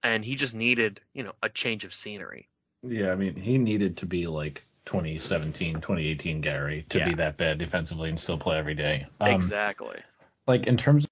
And 0.03 0.23
he 0.23 0.35
just 0.37 0.55
needed, 0.55 1.01
you 1.15 1.23
know, 1.25 1.33
a 1.43 1.49
change 1.49 1.85
of 1.85 1.95
scenery. 1.95 2.49
yeah, 2.83 3.11
I 3.11 3.17
mean, 3.17 3.35
he 3.35 3.57
needed 3.59 3.97
to 3.97 4.07
be 4.07 4.27
like 4.27 4.65
2017, 4.85 5.77
2018 5.77 6.41
Gary 6.43 6.85
to 6.91 6.99
Yeah. 6.99 7.09
be 7.09 7.15
that 7.15 7.37
bad 7.39 7.59
defensively 7.59 8.11
and 8.11 8.21
still 8.21 8.39
play 8.39 8.59
every 8.59 8.75
day. 8.75 9.07
Um, 9.21 9.35
exactly. 9.35 9.99
Like 10.47 10.67
in 10.67 10.77
terms 10.77 11.09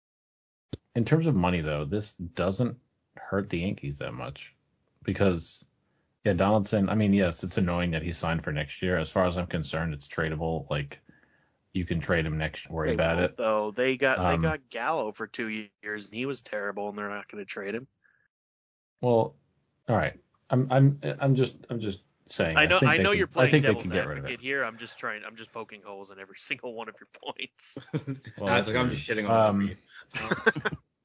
in 0.95 1.05
terms 1.05 1.27
of 1.27 1.35
money 1.35 1.61
though, 1.61 1.85
this 1.85 2.15
doesn't 2.15 2.77
hurt 3.17 3.49
the 3.49 3.61
Yankees 3.61 3.99
that 3.99 4.13
much 4.15 4.55
because 5.05 5.65
yeah, 6.25 6.33
Donaldson. 6.33 6.89
I 6.89 6.95
mean, 6.95 7.13
yes, 7.13 7.45
it's 7.45 7.59
annoying 7.59 7.91
that 7.91 8.03
he 8.03 8.13
signed 8.13 8.43
for 8.43 8.53
next 8.53 8.81
year. 8.81 8.99
As 8.99 9.11
far 9.11 9.27
as 9.27 9.37
I'm 9.37 9.47
concerned, 9.47 9.93
it's 9.93 10.09
tradable. 10.09 10.69
Like 10.71 11.01
you 11.73 11.85
can 11.85 12.01
trade 12.01 12.25
him 12.25 12.39
next. 12.39 12.71
Worry 12.71 12.89
They 12.89 12.95
about 12.95 13.19
it. 13.19 13.37
Though 13.37 13.73
they 13.73 13.97
got 13.97 14.19
Um, 14.19 14.41
they 14.41 14.49
got 14.49 14.71
Gallo 14.71 15.13
for 15.13 15.27
two 15.27 15.67
years 15.83 16.07
and 16.07 16.15
he 16.15 16.25
was 16.25 16.41
terrible 16.41 16.89
and 16.89 16.99
they're 16.99 17.09
not 17.09 17.29
going 17.29 17.45
to 17.45 17.49
trade 17.49 17.75
him. 17.75 17.87
Well, 19.01 19.35
all 19.89 19.97
right. 19.97 20.19
I'm 20.51 20.67
I'm 20.71 21.01
I'm 21.21 21.35
just 21.35 21.57
I'm 21.69 21.81
just 21.81 22.01
saying. 22.27 22.57
I 22.57 22.67
know 22.67 22.79
think 22.81 22.93
I 22.93 22.97
know 22.99 23.11
could- 23.11 23.19
you're 23.19 23.27
playing 23.27 23.49
I 23.49 23.51
think 23.51 23.63
they 23.63 23.69
devil's 23.69 23.83
can 23.85 23.93
get 23.93 24.07
rid 24.07 24.19
of 24.19 24.25
advocate 24.25 24.41
it. 24.41 24.43
here. 24.43 24.65
I'm 24.65 24.77
just 24.79 24.99
trying. 24.99 25.23
I'm 25.27 25.37
just 25.37 25.53
poking 25.53 25.81
holes 25.85 26.11
in 26.11 26.19
every 26.19 26.37
single 26.39 26.75
one 26.75 26.89
of 26.89 26.95
your 27.01 27.09
points. 27.23 27.79
Well, 28.39 28.49
I 28.49 28.59
was 28.59 28.67
that's 28.67 28.69
like, 28.69 28.77
I'm 28.77 28.91
just 28.91 29.09
shitting 29.09 29.29
on 29.29 29.51
Um, 29.51 29.77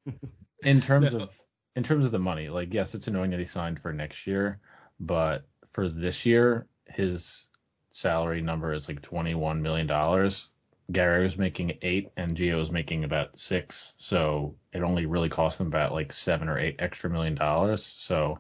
um, 0.08 0.16
in 0.64 0.82
terms 0.82 1.14
No. 1.14 1.22
of 1.24 1.42
in 1.76 1.84
terms 1.84 2.06
of 2.06 2.12
the 2.12 2.20
money, 2.20 2.50
like 2.50 2.74
yes, 2.74 2.96
it's 2.96 3.08
annoying 3.08 3.32
that 3.32 3.40
he 3.40 3.46
signed 3.46 3.80
for 3.80 3.94
next 3.94 4.26
year, 4.28 4.60
but 5.00 5.48
for 5.68 5.88
this 5.88 6.26
year, 6.26 6.68
his 6.88 7.46
salary 7.92 8.42
number 8.42 8.74
is 8.74 8.88
like 8.88 9.02
twenty 9.02 9.36
one 9.36 9.62
million 9.62 9.88
dollars. 9.88 10.50
Gary 10.92 11.22
was 11.24 11.38
making 11.38 11.78
eight, 11.84 12.10
and 12.18 12.36
Gio 12.36 12.58
was 12.58 12.72
making 12.72 13.04
about 13.04 13.38
six, 13.38 13.94
so 13.98 14.56
it 14.74 14.82
only 14.82 15.06
really 15.06 15.30
cost 15.30 15.60
them 15.60 15.68
about 15.68 15.92
like 15.94 16.12
seven 16.12 16.50
or 16.50 16.58
eight 16.58 16.78
extra 16.80 17.12
million 17.12 17.36
dollars. 17.36 17.86
So, 17.86 18.40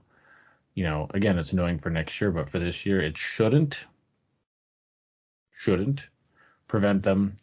you 0.79 0.85
know, 0.85 1.07
again, 1.13 1.37
it's 1.37 1.51
annoying 1.51 1.77
for 1.77 1.89
next 1.89 2.21
year, 2.21 2.31
but 2.31 2.49
for 2.49 2.57
this 2.57 2.85
year, 2.85 3.01
it 3.01 3.17
shouldn't 3.17 3.85
shouldn't 5.59 6.07
prevent 6.69 7.03
them 7.03 7.35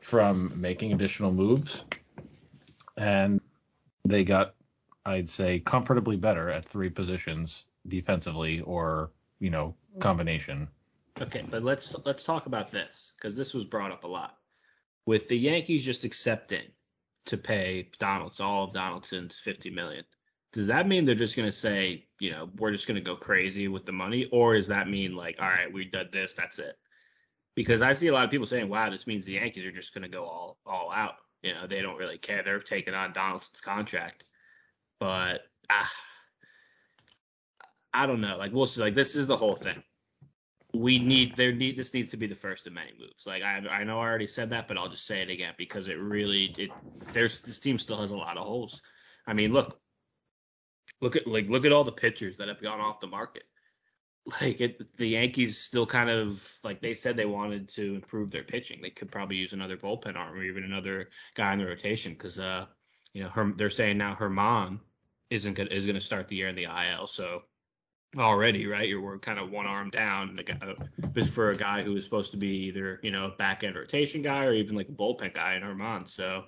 from 0.00 0.58
making 0.58 0.94
additional 0.94 1.30
moves. 1.30 1.84
And 2.96 3.42
they 4.06 4.24
got, 4.24 4.54
I'd 5.04 5.28
say, 5.28 5.60
comfortably 5.60 6.16
better 6.16 6.48
at 6.48 6.64
three 6.64 6.88
positions 6.88 7.66
defensively 7.86 8.62
or, 8.62 9.10
you 9.38 9.50
know, 9.50 9.74
combination 10.00 10.66
Okay, 11.20 11.44
but 11.50 11.62
let's 11.62 11.94
let's 12.06 12.24
talk 12.24 12.46
about 12.46 12.70
this 12.70 13.12
because 13.16 13.36
this 13.36 13.52
was 13.52 13.66
brought 13.66 13.92
up 13.92 14.04
a 14.04 14.08
lot. 14.08 14.38
With 15.04 15.28
the 15.28 15.36
Yankees 15.36 15.84
just 15.84 16.04
accepting 16.04 16.64
to 17.26 17.36
pay 17.36 17.90
Donaldson 17.98 18.46
all 18.46 18.64
of 18.64 18.72
Donaldson's 18.72 19.36
50 19.36 19.68
million, 19.70 20.04
does 20.52 20.68
that 20.68 20.88
mean 20.88 21.04
they're 21.04 21.14
just 21.14 21.36
going 21.36 21.48
to 21.48 21.52
say, 21.52 22.06
you 22.18 22.30
know, 22.30 22.48
we're 22.56 22.72
just 22.72 22.86
going 22.86 22.96
to 22.96 23.00
go 23.00 23.16
crazy 23.16 23.68
with 23.68 23.84
the 23.84 23.92
money, 23.92 24.28
or 24.32 24.56
does 24.56 24.68
that 24.68 24.88
mean 24.88 25.14
like, 25.14 25.36
all 25.40 25.48
right, 25.48 25.72
we 25.72 25.84
did 25.84 26.10
this, 26.10 26.34
that's 26.34 26.58
it? 26.58 26.74
Because 27.54 27.82
I 27.82 27.92
see 27.92 28.06
a 28.08 28.12
lot 28.12 28.24
of 28.24 28.30
people 28.30 28.46
saying, 28.46 28.68
wow, 28.68 28.88
this 28.88 29.06
means 29.06 29.24
the 29.24 29.34
Yankees 29.34 29.64
are 29.64 29.72
just 29.72 29.92
going 29.92 30.02
to 30.02 30.08
go 30.08 30.24
all 30.24 30.58
all 30.64 30.90
out. 30.92 31.14
You 31.42 31.54
know, 31.54 31.66
they 31.66 31.82
don't 31.82 31.98
really 31.98 32.18
care. 32.18 32.42
They're 32.42 32.60
taking 32.60 32.94
on 32.94 33.12
Donaldson's 33.12 33.60
contract, 33.60 34.24
but 34.98 35.42
ah, 35.70 35.90
I 37.92 38.06
don't 38.06 38.20
know. 38.20 38.36
Like 38.36 38.52
we'll 38.52 38.66
see. 38.66 38.80
Like 38.80 38.94
this 38.94 39.16
is 39.16 39.26
the 39.26 39.36
whole 39.36 39.56
thing. 39.56 39.82
We 40.74 40.98
need 40.98 41.36
there 41.36 41.52
need 41.52 41.76
this 41.76 41.94
needs 41.94 42.10
to 42.10 42.16
be 42.16 42.26
the 42.26 42.34
first 42.34 42.66
of 42.66 42.72
many 42.72 42.92
moves. 42.98 43.26
Like 43.26 43.42
I 43.42 43.58
I 43.70 43.84
know 43.84 43.98
I 43.98 44.06
already 44.06 44.26
said 44.26 44.50
that, 44.50 44.68
but 44.68 44.76
I'll 44.76 44.88
just 44.88 45.06
say 45.06 45.22
it 45.22 45.30
again 45.30 45.54
because 45.56 45.88
it 45.88 45.98
really 45.98 46.54
it 46.58 46.70
there's 47.12 47.40
this 47.40 47.58
team 47.58 47.78
still 47.78 48.00
has 48.00 48.10
a 48.10 48.16
lot 48.16 48.36
of 48.36 48.46
holes. 48.46 48.82
I 49.26 49.32
mean, 49.34 49.52
look, 49.52 49.80
look 51.00 51.16
at 51.16 51.26
like 51.26 51.48
look 51.48 51.64
at 51.64 51.72
all 51.72 51.84
the 51.84 51.92
pitchers 51.92 52.36
that 52.36 52.48
have 52.48 52.62
gone 52.62 52.80
off 52.80 53.00
the 53.00 53.06
market. 53.06 53.44
Like 54.42 54.60
it, 54.60 54.96
the 54.98 55.08
Yankees 55.08 55.58
still 55.58 55.86
kind 55.86 56.10
of 56.10 56.46
like 56.62 56.82
they 56.82 56.92
said 56.92 57.16
they 57.16 57.24
wanted 57.24 57.70
to 57.70 57.94
improve 57.94 58.30
their 58.30 58.42
pitching. 58.42 58.80
They 58.82 58.90
could 58.90 59.10
probably 59.10 59.36
use 59.36 59.54
another 59.54 59.78
bullpen 59.78 60.16
arm 60.16 60.36
or 60.36 60.42
even 60.42 60.64
another 60.64 61.08
guy 61.34 61.54
in 61.54 61.60
the 61.60 61.64
rotation 61.64 62.12
because 62.12 62.38
uh 62.38 62.66
you 63.14 63.22
know 63.22 63.30
her, 63.30 63.52
they're 63.56 63.70
saying 63.70 63.96
now 63.96 64.14
Germán 64.14 64.80
isn't 65.30 65.54
gonna, 65.54 65.70
is 65.70 65.86
going 65.86 65.94
to 65.94 66.00
start 66.00 66.28
the 66.28 66.36
year 66.36 66.48
in 66.48 66.56
the 66.56 66.64
IL. 66.64 67.06
So 67.06 67.42
already, 68.16 68.66
right? 68.66 68.88
You're 68.88 69.18
kind 69.18 69.38
of 69.38 69.50
one 69.50 69.66
arm 69.66 69.90
down. 69.90 70.38
This 71.12 71.28
for 71.28 71.50
a 71.50 71.56
guy 71.56 71.82
who 71.82 71.96
is 71.96 72.04
supposed 72.04 72.30
to 72.32 72.36
be 72.36 72.66
either 72.66 73.00
you 73.02 73.10
know 73.10 73.32
back 73.38 73.64
end 73.64 73.76
rotation 73.76 74.22
guy 74.22 74.44
or 74.44 74.54
even 74.54 74.76
like 74.76 74.88
a 74.88 74.92
bullpen 74.92 75.34
guy 75.34 75.54
in 75.54 75.62
Germán. 75.62 76.08
So 76.08 76.44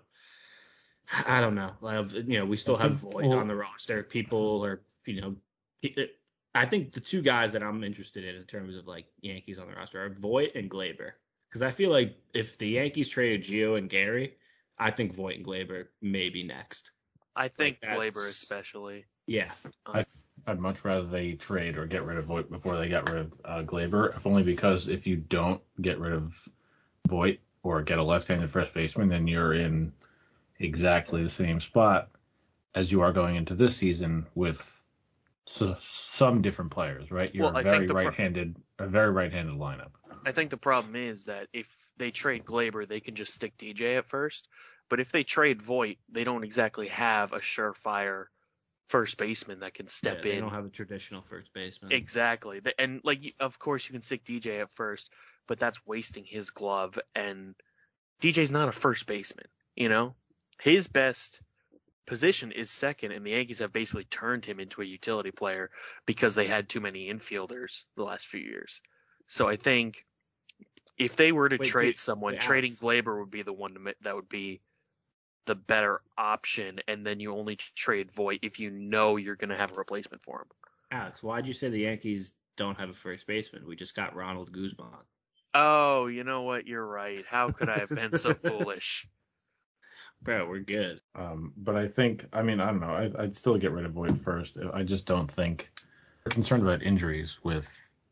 I 1.26 1.40
don't 1.40 1.54
know. 1.54 1.72
You 1.82 2.38
know, 2.38 2.46
we 2.46 2.56
still 2.56 2.76
have 2.76 2.94
Voit 2.94 3.26
on 3.26 3.48
the 3.48 3.54
roster. 3.54 4.02
People 4.02 4.64
are, 4.64 4.82
you 5.06 5.20
know, 5.20 5.36
I 6.54 6.66
think 6.66 6.92
the 6.92 7.00
two 7.00 7.22
guys 7.22 7.52
that 7.52 7.62
I'm 7.62 7.82
interested 7.84 8.24
in 8.24 8.36
in 8.36 8.44
terms 8.44 8.76
of 8.76 8.86
like 8.86 9.06
Yankees 9.20 9.58
on 9.58 9.68
the 9.68 9.74
roster 9.74 10.04
are 10.04 10.10
Voit 10.10 10.54
and 10.54 10.70
Gleyber. 10.70 11.12
Because 11.48 11.62
I 11.62 11.70
feel 11.70 11.90
like 11.90 12.16
if 12.32 12.58
the 12.58 12.68
Yankees 12.68 13.08
traded 13.08 13.42
Gio 13.42 13.76
and 13.76 13.90
Gary, 13.90 14.36
I 14.78 14.90
think 14.92 15.14
Voit 15.14 15.36
and 15.36 15.44
Gleyber 15.44 15.86
may 16.00 16.28
be 16.28 16.44
next. 16.44 16.92
I 17.34 17.48
think 17.48 17.78
like 17.82 17.92
Gleyber 17.92 18.28
especially. 18.28 19.06
Yeah. 19.26 19.50
Um, 19.86 19.96
I, 19.96 20.04
I'd 20.46 20.60
much 20.60 20.84
rather 20.84 21.06
they 21.06 21.32
trade 21.32 21.76
or 21.76 21.86
get 21.86 22.04
rid 22.04 22.18
of 22.18 22.26
Voit 22.26 22.50
before 22.50 22.76
they 22.76 22.88
got 22.88 23.10
rid 23.10 23.18
of 23.18 23.32
uh, 23.44 23.62
Gleyber, 23.62 24.16
if 24.16 24.26
only 24.26 24.42
because 24.42 24.88
if 24.88 25.06
you 25.06 25.16
don't 25.16 25.60
get 25.80 25.98
rid 25.98 26.12
of 26.12 26.48
Voit 27.08 27.40
or 27.62 27.82
get 27.82 27.98
a 27.98 28.02
left-handed 28.02 28.50
first 28.50 28.72
baseman, 28.72 29.08
then 29.08 29.26
you're 29.26 29.54
in 29.54 29.92
exactly 30.60 31.22
the 31.22 31.28
same 31.28 31.60
spot 31.60 32.08
as 32.74 32.92
you 32.92 33.00
are 33.00 33.12
going 33.12 33.36
into 33.36 33.54
this 33.54 33.76
season 33.76 34.26
with 34.34 34.84
some 35.46 36.42
different 36.42 36.70
players, 36.70 37.10
right? 37.10 37.34
You're 37.34 37.46
well, 37.46 37.56
a 37.56 37.62
very 37.62 37.86
right-handed, 37.86 38.56
pro- 38.76 38.86
a 38.86 38.88
very 38.88 39.10
right-handed 39.10 39.56
lineup. 39.56 39.90
I 40.24 40.30
think 40.30 40.50
the 40.50 40.56
problem 40.56 40.94
is 40.94 41.24
that 41.24 41.48
if 41.52 41.74
they 41.96 42.10
trade 42.12 42.44
Gleyber, 42.44 42.86
they 42.86 43.00
can 43.00 43.16
just 43.16 43.34
stick 43.34 43.56
DJ 43.58 43.98
at 43.98 44.06
first. 44.06 44.46
But 44.88 45.00
if 45.00 45.10
they 45.12 45.24
trade 45.24 45.62
Voit, 45.62 45.96
they 46.08 46.24
don't 46.24 46.44
exactly 46.44 46.88
have 46.88 47.32
a 47.32 47.38
surefire 47.38 48.26
first 48.88 49.16
baseman 49.16 49.60
that 49.60 49.74
can 49.74 49.86
step 49.86 50.24
yeah, 50.24 50.32
in. 50.32 50.36
They 50.36 50.40
don't 50.40 50.52
have 50.52 50.66
a 50.66 50.70
traditional 50.70 51.22
first 51.22 51.52
baseman. 51.52 51.92
Exactly. 51.92 52.60
And 52.78 53.00
like, 53.04 53.20
of 53.38 53.58
course, 53.58 53.88
you 53.88 53.92
can 53.92 54.02
stick 54.02 54.24
DJ 54.24 54.60
at 54.60 54.72
first, 54.72 55.10
but 55.46 55.58
that's 55.58 55.84
wasting 55.86 56.24
his 56.24 56.50
glove. 56.50 56.98
And 57.14 57.54
DJ's 58.20 58.50
not 58.50 58.68
a 58.68 58.72
first 58.72 59.06
baseman. 59.06 59.46
You 59.76 59.88
know, 59.88 60.14
his 60.60 60.86
best 60.86 61.40
position 62.06 62.52
is 62.52 62.70
second, 62.70 63.12
and 63.12 63.24
the 63.24 63.30
Yankees 63.30 63.60
have 63.60 63.72
basically 63.72 64.04
turned 64.04 64.44
him 64.44 64.60
into 64.60 64.82
a 64.82 64.84
utility 64.84 65.30
player 65.30 65.70
because 66.06 66.34
they 66.34 66.46
had 66.46 66.68
too 66.68 66.80
many 66.80 67.12
infielders 67.12 67.86
the 67.96 68.04
last 68.04 68.26
few 68.26 68.40
years. 68.40 68.80
So 69.26 69.48
I 69.48 69.56
think 69.56 70.04
if 70.98 71.16
they 71.16 71.32
were 71.32 71.48
to 71.48 71.56
Wait, 71.56 71.68
trade 71.68 71.96
someone, 71.96 72.36
trading 72.36 72.72
Gleyber 72.72 73.18
would 73.20 73.30
be 73.30 73.42
the 73.42 73.52
one 73.52 73.74
to, 73.74 73.94
that 74.02 74.14
would 74.14 74.28
be 74.28 74.60
the 75.46 75.54
better 75.54 76.00
option, 76.18 76.80
and 76.86 77.06
then 77.06 77.20
you 77.20 77.32
only 77.32 77.56
trade 77.56 78.10
Voit 78.10 78.40
if 78.42 78.58
you 78.58 78.70
know 78.70 79.16
you're 79.16 79.36
going 79.36 79.50
to 79.50 79.56
have 79.56 79.72
a 79.72 79.78
replacement 79.78 80.22
for 80.22 80.40
him. 80.40 80.48
Alex, 80.90 81.22
why'd 81.22 81.46
you 81.46 81.52
say 81.52 81.70
the 81.70 81.80
Yankees 81.80 82.34
don't 82.56 82.78
have 82.78 82.90
a 82.90 82.94
first 82.94 83.26
baseman? 83.26 83.66
We 83.66 83.76
just 83.76 83.94
got 83.94 84.14
Ronald 84.14 84.52
Guzman. 84.52 84.88
Oh, 85.54 86.06
you 86.06 86.24
know 86.24 86.42
what? 86.42 86.66
You're 86.66 86.86
right. 86.86 87.24
How 87.28 87.50
could 87.50 87.68
I 87.68 87.78
have 87.78 87.88
been 87.88 88.16
so 88.16 88.34
foolish? 88.34 89.08
Bro, 90.22 90.48
we're 90.48 90.60
good. 90.60 91.00
Um, 91.14 91.52
but 91.56 91.76
I 91.76 91.88
think, 91.88 92.26
I 92.32 92.42
mean, 92.42 92.60
I 92.60 92.66
don't 92.66 92.80
know. 92.80 92.88
I, 92.88 93.08
would 93.08 93.34
still 93.34 93.56
get 93.56 93.72
rid 93.72 93.86
of 93.86 93.92
Voit 93.92 94.18
first. 94.18 94.58
I 94.74 94.82
just 94.82 95.06
don't 95.06 95.30
think 95.30 95.70
we're 96.24 96.30
concerned 96.30 96.62
about 96.62 96.82
injuries 96.82 97.38
with 97.42 97.70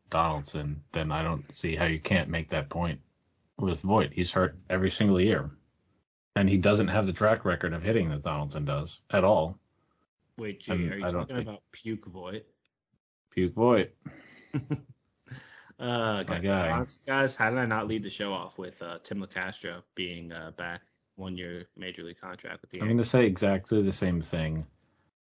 Donaldson. 0.09 0.83
Then 0.93 1.13
I 1.13 1.23
don't 1.23 1.45
see 1.55 1.77
how 1.77 1.85
you 1.85 2.01
can't 2.01 2.31
make 2.31 2.49
that 2.49 2.71
point 2.71 3.01
with 3.59 3.83
Voit. 3.83 4.13
He's 4.13 4.33
hurt 4.33 4.57
every 4.71 4.91
single 4.91 5.21
year, 5.21 5.51
and 6.35 6.49
he 6.49 6.57
doesn't 6.57 6.89
have 6.89 7.05
the 7.05 7.13
track 7.13 7.45
record 7.45 7.75
of 7.75 7.83
hitting 7.83 8.09
that 8.09 8.23
Donaldson 8.23 8.65
does 8.65 9.01
at 9.11 9.25
all. 9.25 9.59
Wait, 10.39 10.61
G, 10.61 10.73
are 10.73 10.77
you 10.77 11.05
I 11.05 11.11
talking 11.11 11.39
about 11.39 11.63
Puke 11.73 12.07
Void? 12.07 12.45
Puke 13.31 13.55
Void. 13.55 13.91
uh, 15.79 16.23
guys, 16.23 17.01
guys, 17.07 17.35
how 17.35 17.51
did 17.51 17.59
I 17.59 17.67
not 17.67 17.87
lead 17.87 18.03
the 18.03 18.11
show 18.11 18.33
off 18.33 18.57
with 18.57 18.81
uh, 18.81 18.99
Tim 19.03 19.21
Locastro 19.21 19.83
being 19.95 20.33
uh, 20.33 20.53
back? 20.57 20.81
One 21.19 21.37
year 21.37 21.67
major 21.77 22.03
league 22.03 22.21
contract 22.21 22.63
with 22.63 22.71
the. 22.71 22.81
I'm 22.81 22.87
going 22.87 22.99
to 22.99 23.05
say 23.05 23.27
exactly 23.27 23.83
the 23.83 23.93
same 23.93 24.21
thing 24.23 24.67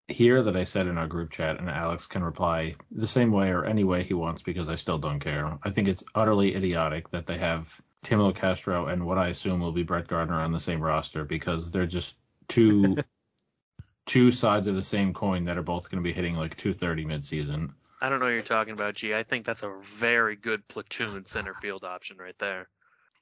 here 0.07 0.41
that 0.41 0.55
I 0.55 0.63
said 0.63 0.87
in 0.87 0.97
our 0.97 1.07
group 1.07 1.31
chat, 1.31 1.59
and 1.59 1.69
Alex 1.69 2.07
can 2.07 2.23
reply 2.23 2.75
the 2.91 3.07
same 3.07 3.31
way 3.31 3.49
or 3.49 3.65
any 3.65 3.83
way 3.83 4.03
he 4.03 4.13
wants 4.13 4.41
because 4.41 4.69
I 4.69 4.75
still 4.75 4.97
don't 4.97 5.19
care. 5.19 5.57
I 5.63 5.69
think 5.71 5.87
it's 5.87 6.03
utterly 6.15 6.55
idiotic 6.55 7.09
that 7.11 7.25
they 7.25 7.37
have 7.37 7.79
Tim 8.03 8.19
Locastro 8.19 8.91
and 8.91 9.05
what 9.05 9.17
I 9.17 9.27
assume 9.29 9.59
will 9.59 9.73
be 9.73 9.83
Brett 9.83 10.07
Gardner 10.07 10.39
on 10.39 10.53
the 10.53 10.59
same 10.59 10.81
roster 10.81 11.25
because 11.25 11.71
they're 11.71 11.85
just 11.85 12.15
two 12.47 12.97
two 14.05 14.31
sides 14.31 14.67
of 14.67 14.75
the 14.75 14.83
same 14.83 15.13
coin 15.13 15.45
that 15.45 15.57
are 15.57 15.63
both 15.63 15.91
going 15.91 16.01
to 16.01 16.07
be 16.07 16.13
hitting 16.13 16.35
like 16.35 16.55
230 16.55 17.05
midseason. 17.05 17.71
I 17.99 18.09
don't 18.09 18.19
know 18.19 18.25
what 18.25 18.33
you're 18.33 18.41
talking 18.41 18.73
about, 18.73 18.93
G. 18.93 19.13
I 19.13 19.23
think 19.23 19.45
that's 19.45 19.63
a 19.63 19.73
very 19.83 20.35
good 20.35 20.65
platoon 20.67 21.25
center 21.25 21.53
field 21.53 21.83
option 21.83 22.17
right 22.17 22.37
there. 22.39 22.69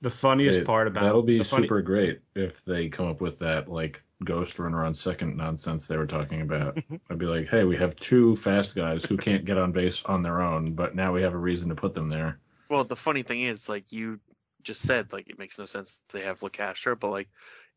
The 0.01 0.12
funniest 0.12 0.60
it, 0.60 0.65
part 0.65 0.88
about 0.88 1.03
that'll 1.03 1.23
be 1.23 1.43
super 1.43 1.67
funny... 1.67 1.84
great 1.84 2.19
if 2.36 2.63
they 2.65 2.89
come 2.89 3.08
up 3.08 3.21
with 3.21 3.39
that 3.39 3.69
like 3.69 4.01
ghost 4.23 4.60
runner 4.60 4.86
on 4.86 4.93
second 4.93 5.36
nonsense 5.36 5.88
they 5.88 5.97
were 5.97 6.05
talking 6.05 6.41
about. 6.41 6.77
I'd 7.10 7.17
be 7.17 7.25
like, 7.25 7.47
hey, 7.47 7.63
we 7.63 7.75
have 7.77 7.95
two 7.95 8.36
fast 8.36 8.75
guys 8.75 9.03
who 9.03 9.17
can't 9.17 9.45
get 9.45 9.58
on 9.58 9.71
base 9.71 10.03
on 10.05 10.21
their 10.21 10.41
own, 10.41 10.73
but 10.73 10.95
now 10.95 11.13
we 11.13 11.21
have 11.21 11.34
a 11.34 11.38
reason 11.38 11.69
to 11.69 11.75
put 11.75 11.93
them 11.93 12.10
there. 12.10 12.39
Well, 12.69 12.84
the 12.84 12.95
funny 12.95 13.23
thing 13.23 13.43
is, 13.43 13.69
like 13.69 13.91
you 13.91 14.19
just 14.63 14.81
said, 14.81 15.13
like 15.13 15.29
it 15.29 15.39
makes 15.39 15.60
no 15.60 15.65
sense 15.65 16.01
they 16.12 16.21
have 16.21 16.39
Locastro, 16.39 16.99
but 16.99 17.12
like 17.12 17.29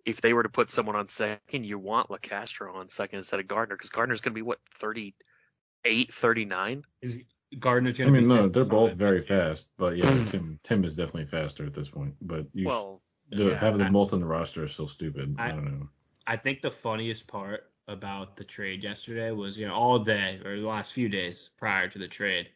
if 0.05 0.21
they 0.21 0.33
were 0.33 0.43
to 0.43 0.49
put 0.49 0.71
someone 0.71 0.97
on 0.97 1.09
second, 1.09 1.65
you 1.65 1.79
want 1.79 2.09
Locastro 2.09 2.75
on 2.75 2.89
second 2.89 3.19
instead 3.19 3.41
of 3.41 3.49
Gardner 3.49 3.77
because 3.77 3.91
Gardner's 3.91 4.21
going 4.21 4.33
to 4.33 4.39
be 4.39 4.43
what 4.43 4.59
38, 4.75 6.13
39. 6.13 6.83
Is 7.03 7.21
Gardner's 7.59 7.99
I 8.01 8.05
mean, 8.07 8.29
no, 8.29 8.47
they're 8.47 8.65
both 8.65 8.95
very 8.95 9.21
fast, 9.21 9.71
but 9.79 9.97
yeah, 9.97 10.11
hmm. 10.11 10.31
Tim 10.31 10.61
Tim 10.63 10.85
is 10.85 10.97
definitely 10.97 11.27
faster 11.27 11.65
at 11.65 11.73
this 11.73 11.89
point. 11.89 12.15
But 12.21 12.47
you, 12.53 12.67
well, 12.67 13.01
the, 13.31 13.51
yeah, 13.51 13.59
having 13.59 13.79
them 13.79 13.93
both 13.93 14.13
on 14.13 14.21
the 14.21 14.27
roster 14.27 14.65
is 14.65 14.73
still 14.73 14.89
stupid. 14.89 15.35
I, 15.39 15.49
I, 15.49 15.51
don't 15.53 15.65
know. 15.65 15.89
I 16.27 16.37
think 16.37 16.61
the 16.61 16.71
funniest 16.71 17.27
part 17.27 17.71
about 17.87 18.37
the 18.37 18.45
trade 18.45 18.85
yesterday 18.85 19.31
was, 19.31 19.57
you 19.57 19.67
know, 19.67 19.75
all 19.75 19.99
day 19.99 20.41
or 20.45 20.61
the 20.61 20.67
last 20.67 20.93
few 20.93 21.09
days 21.09 21.51
prior 21.57 21.89
to 21.89 21.99
the 21.99 22.07
trade, 22.07 22.49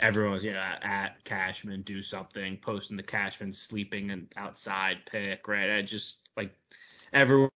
everyone 0.00 0.32
was, 0.32 0.44
you 0.44 0.52
know, 0.52 0.74
at 0.82 1.22
Cashman, 1.24 1.82
do 1.82 2.02
something, 2.02 2.56
posting 2.56 2.96
the 2.96 3.02
Cashman 3.04 3.52
sleeping 3.52 4.10
and 4.10 4.26
outside 4.36 4.98
pick, 5.06 5.46
right? 5.46 5.70
I 5.70 5.82
just 5.82 6.28
like 6.36 6.52
everyone 7.12 7.50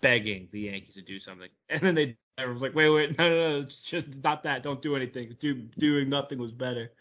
begging 0.00 0.48
the 0.52 0.60
Yankees 0.60 0.94
to 0.94 1.02
do 1.02 1.18
something, 1.18 1.48
and 1.68 1.80
then 1.80 1.96
they 1.96 2.16
Everyone's 2.38 2.62
like, 2.62 2.74
wait, 2.74 2.90
wait, 2.90 3.18
no, 3.18 3.28
no, 3.28 3.48
no, 3.50 3.60
it's 3.60 3.82
just 3.82 4.08
not 4.22 4.42
that. 4.44 4.62
Don't 4.62 4.82
do 4.82 4.96
anything. 4.96 5.36
Do, 5.38 5.54
doing 5.54 6.08
nothing 6.08 6.38
was 6.38 6.52
better. 6.52 6.92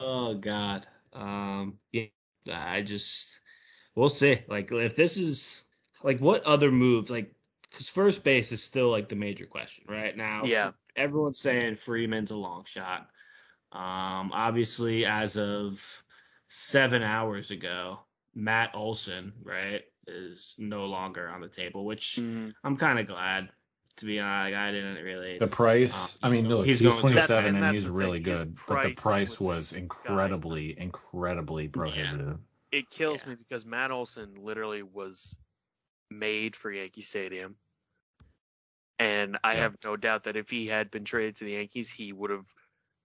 Oh 0.00 0.34
God. 0.34 0.86
Um, 1.12 1.78
yeah, 1.92 2.06
I 2.48 2.82
just, 2.82 3.40
we'll 3.94 4.08
see. 4.08 4.40
Like, 4.48 4.70
if 4.72 4.96
this 4.96 5.16
is, 5.16 5.64
like, 6.02 6.18
what 6.18 6.44
other 6.44 6.70
moves, 6.70 7.10
like, 7.10 7.32
because 7.70 7.88
first 7.88 8.24
base 8.24 8.52
is 8.52 8.62
still 8.62 8.90
like 8.90 9.08
the 9.08 9.16
major 9.16 9.44
question 9.44 9.84
right 9.88 10.16
now. 10.16 10.42
Yeah. 10.44 10.70
Everyone's 10.94 11.38
saying 11.38 11.76
Freeman's 11.76 12.30
a 12.30 12.36
long 12.36 12.64
shot. 12.64 13.08
Um, 13.72 14.32
obviously, 14.32 15.04
as 15.04 15.36
of 15.36 15.84
seven 16.48 17.02
hours 17.02 17.50
ago, 17.50 18.00
Matt 18.34 18.70
Olson, 18.74 19.32
right, 19.42 19.82
is 20.06 20.54
no 20.56 20.86
longer 20.86 21.28
on 21.28 21.40
the 21.40 21.48
table, 21.48 21.84
which 21.84 22.18
mm-hmm. 22.18 22.50
I'm 22.64 22.76
kind 22.76 22.98
of 22.98 23.06
glad 23.06 23.50
To 23.98 24.04
be 24.04 24.20
honest, 24.20 24.56
I 24.56 24.72
didn't 24.72 25.02
really. 25.02 25.38
The 25.38 25.46
price, 25.46 26.18
Uh, 26.22 26.26
I 26.26 26.30
mean, 26.30 26.44
he's 26.44 26.52
look, 26.52 26.66
he's, 26.66 26.80
he's 26.80 26.94
27 26.96 27.46
and, 27.46 27.64
and 27.64 27.74
he's 27.74 27.88
really 27.88 28.22
thing. 28.22 28.34
Good, 28.34 28.54
but 28.66 28.82
the 28.82 28.90
price 28.90 29.02
price 29.02 29.40
was 29.40 29.48
was 29.48 29.72
incredibly, 29.72 30.78
incredibly 30.78 31.68
prohibitive. 31.68 32.38
It 32.72 32.90
kills 32.90 33.22
Yeah. 33.24 33.30
me 33.30 33.36
because 33.36 33.64
Matt 33.64 33.90
Olson 33.90 34.34
literally 34.34 34.82
was 34.82 35.36
made 36.10 36.54
for 36.54 36.70
Yankee 36.70 37.00
Stadium. 37.00 37.56
And 38.98 39.38
I 39.44 39.54
Yeah. 39.54 39.60
have 39.60 39.76
no 39.84 39.96
doubt 39.96 40.24
that 40.24 40.36
if 40.36 40.50
he 40.50 40.66
had 40.66 40.90
been 40.90 41.04
traded 41.04 41.36
to 41.36 41.44
the 41.44 41.52
Yankees, 41.52 41.90
he 41.90 42.12
would 42.12 42.30
have 42.30 42.46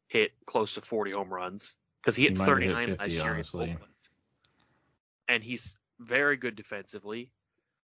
hit 0.08 0.34
close 0.46 0.74
to 0.76 0.82
40 0.82 1.12
home 1.12 1.34
runs 1.34 1.76
because 2.02 2.16
he 2.16 2.24
hit 2.24 2.34
He 2.34 2.38
might 2.38 2.48
have 2.48 2.60
hit 2.60 2.70
39 2.70 2.88
50, 2.88 3.04
last 3.04 3.54
year 3.54 3.66
in. 3.66 3.76
Oakland. 3.76 3.94
And 5.28 5.44
he's 5.44 5.76
very 6.00 6.36
good 6.36 6.56
defensively. 6.56 7.32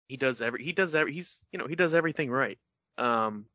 He 0.09 0.17
does 0.17 0.43
every 0.43 0.63
he 0.63 0.73
does 0.73 0.95
every 0.95 1.13
he's 1.13 1.45
you 1.51 1.59
know 1.59 1.67
he 1.67 1.75
does 1.75 1.95
everything 1.95 2.31
right. 2.31 2.59
Um, 2.99 3.47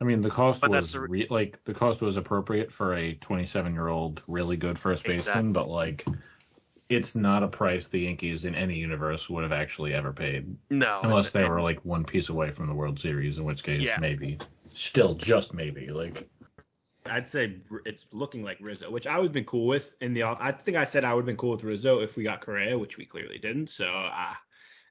I 0.00 0.04
mean, 0.04 0.20
the 0.20 0.30
cost 0.30 0.60
But 0.60 0.70
that's 0.72 0.82
was 0.82 0.92
the 0.92 1.00
re- 1.00 1.08
re- 1.22 1.26
like 1.30 1.62
the 1.64 1.72
cost 1.74 2.02
was 2.02 2.16
appropriate 2.16 2.70
for 2.72 2.94
a 2.94 3.14
27 3.14 3.72
year 3.72 3.88
old 3.88 4.22
really 4.28 4.56
good 4.56 4.78
first 4.78 5.04
baseman, 5.04 5.14
Exactly. 5.48 5.52
but 5.52 5.68
like 5.68 6.04
it's 6.88 7.16
not 7.16 7.42
a 7.42 7.48
price 7.48 7.88
the 7.88 8.00
Yankees 8.00 8.44
in 8.44 8.54
any 8.54 8.76
universe 8.76 9.28
would 9.28 9.42
have 9.42 9.52
actually 9.52 9.92
ever 9.94 10.12
paid, 10.12 10.54
no, 10.70 11.00
unless 11.02 11.34
and- 11.34 11.44
they 11.44 11.48
were 11.48 11.60
like 11.60 11.84
one 11.84 12.04
piece 12.04 12.28
away 12.28 12.50
from 12.50 12.68
the 12.68 12.74
World 12.74 13.00
Series, 13.00 13.38
in 13.38 13.44
which 13.44 13.62
case 13.64 13.82
Yeah. 13.82 13.98
maybe, 13.98 14.38
still 14.68 15.14
just 15.14 15.52
maybe. 15.54 15.88
Like 15.88 16.28
I'd 17.06 17.26
say 17.28 17.56
it's 17.86 18.06
looking 18.12 18.42
like 18.44 18.58
Rizzo, 18.60 18.90
which 18.90 19.06
I 19.06 19.16
would 19.16 19.26
have 19.26 19.32
been 19.32 19.44
cool 19.44 19.66
with 19.66 19.94
in 20.00 20.12
the 20.12 20.22
off. 20.22 20.38
I 20.40 20.52
think 20.52 20.76
I 20.76 20.84
said 20.84 21.04
I 21.04 21.14
would 21.14 21.20
have 21.22 21.26
been 21.26 21.36
cool 21.36 21.52
with 21.52 21.64
Rizzo 21.64 22.00
if 22.02 22.16
we 22.16 22.22
got 22.22 22.40
Correa, 22.40 22.78
which 22.78 22.98
we 22.98 23.04
clearly 23.06 23.38
didn't. 23.38 23.70
So 23.70 23.86
uh, 23.86 24.34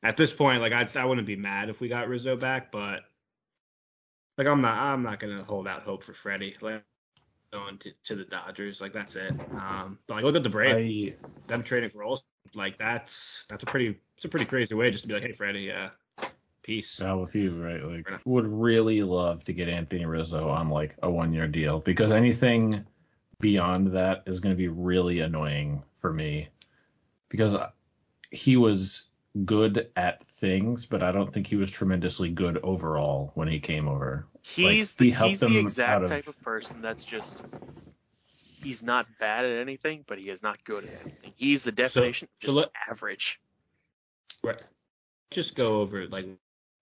at 0.03 0.17
this 0.17 0.33
point, 0.33 0.61
like 0.61 0.73
I'd 0.73 0.95
I 0.97 1.05
wouldn't 1.05 1.27
be 1.27 1.35
mad 1.35 1.69
if 1.69 1.79
we 1.79 1.87
got 1.87 2.07
Rizzo 2.09 2.35
back, 2.35 2.71
but 2.71 3.01
like 4.37 4.47
I'm 4.47 4.61
not 4.61 4.77
I'm 4.77 5.03
not 5.03 5.19
gonna 5.19 5.43
hold 5.43 5.67
out 5.67 5.83
hope 5.83 6.03
for 6.03 6.13
Freddie. 6.13 6.55
Like 6.61 6.83
going 7.51 7.77
to, 7.79 7.91
to 8.03 8.15
the 8.15 8.25
Dodgers, 8.25 8.81
like 8.81 8.93
that's 8.93 9.15
it. 9.15 9.33
Um, 9.53 9.97
but 10.07 10.15
like 10.15 10.23
look 10.23 10.35
at 10.35 10.43
the 10.43 10.49
Braves, 10.49 11.15
I 11.17 11.27
them 11.47 11.63
trading 11.63 11.89
for 11.89 12.03
Olson, 12.03 12.25
like 12.53 12.77
that's 12.77 13.45
that's 13.49 13.63
a 13.63 13.65
pretty 13.65 13.99
it's 14.17 14.25
a 14.25 14.29
pretty 14.29 14.45
crazy 14.45 14.75
way 14.75 14.91
just 14.91 15.03
to 15.03 15.07
be 15.07 15.13
like, 15.13 15.23
hey 15.23 15.31
Freddie, 15.31 15.71
uh, 15.71 15.89
peace. 16.63 16.99
how 16.99 17.19
with 17.19 17.35
you, 17.35 17.51
right? 17.61 17.83
Like 17.83 18.09
would 18.25 18.47
really 18.47 19.01
love 19.01 19.43
to 19.45 19.53
get 19.53 19.69
Anthony 19.69 20.05
Rizzo 20.05 20.49
on 20.49 20.69
like 20.69 20.95
a 21.03 21.09
one 21.09 21.33
year 21.33 21.47
deal 21.47 21.79
because 21.79 22.11
anything 22.11 22.85
beyond 23.39 23.87
that 23.93 24.23
is 24.25 24.39
going 24.39 24.53
to 24.53 24.57
be 24.57 24.67
really 24.67 25.19
annoying 25.19 25.83
for 25.95 26.11
me 26.11 26.49
because 27.29 27.55
he 28.31 28.57
was 28.57 29.03
good 29.43 29.89
at 29.95 30.25
things, 30.25 30.85
but 30.85 31.03
I 31.03 31.11
don't 31.11 31.33
think 31.33 31.47
he 31.47 31.55
was 31.55 31.69
tremendously 31.69 32.29
good 32.29 32.57
overall 32.63 33.31
when 33.35 33.47
he 33.47 33.59
came 33.59 33.87
over. 33.87 34.27
He's 34.41 34.95
he 34.95 35.05
the 35.05 35.11
helped 35.11 35.29
he's 35.31 35.39
the 35.41 35.57
exact 35.57 36.03
of- 36.03 36.09
type 36.09 36.27
of 36.27 36.39
person 36.41 36.81
that's 36.81 37.03
just 37.03 37.43
he's 38.63 38.81
not 38.83 39.07
bad 39.19 39.45
at 39.45 39.59
anything, 39.59 40.05
but 40.07 40.17
he 40.17 40.29
is 40.29 40.41
not 40.41 40.63
good 40.63 40.85
at 40.85 41.01
anything. 41.01 41.33
He's 41.35 41.63
the 41.63 41.71
definition 41.71 42.27
so 42.35 42.35
of 42.35 42.41
just 42.41 42.55
let- 42.55 42.71
average. 42.89 43.41
Right. 44.43 44.61
Just 45.31 45.55
go 45.55 45.81
over 45.81 46.07
like 46.07 46.27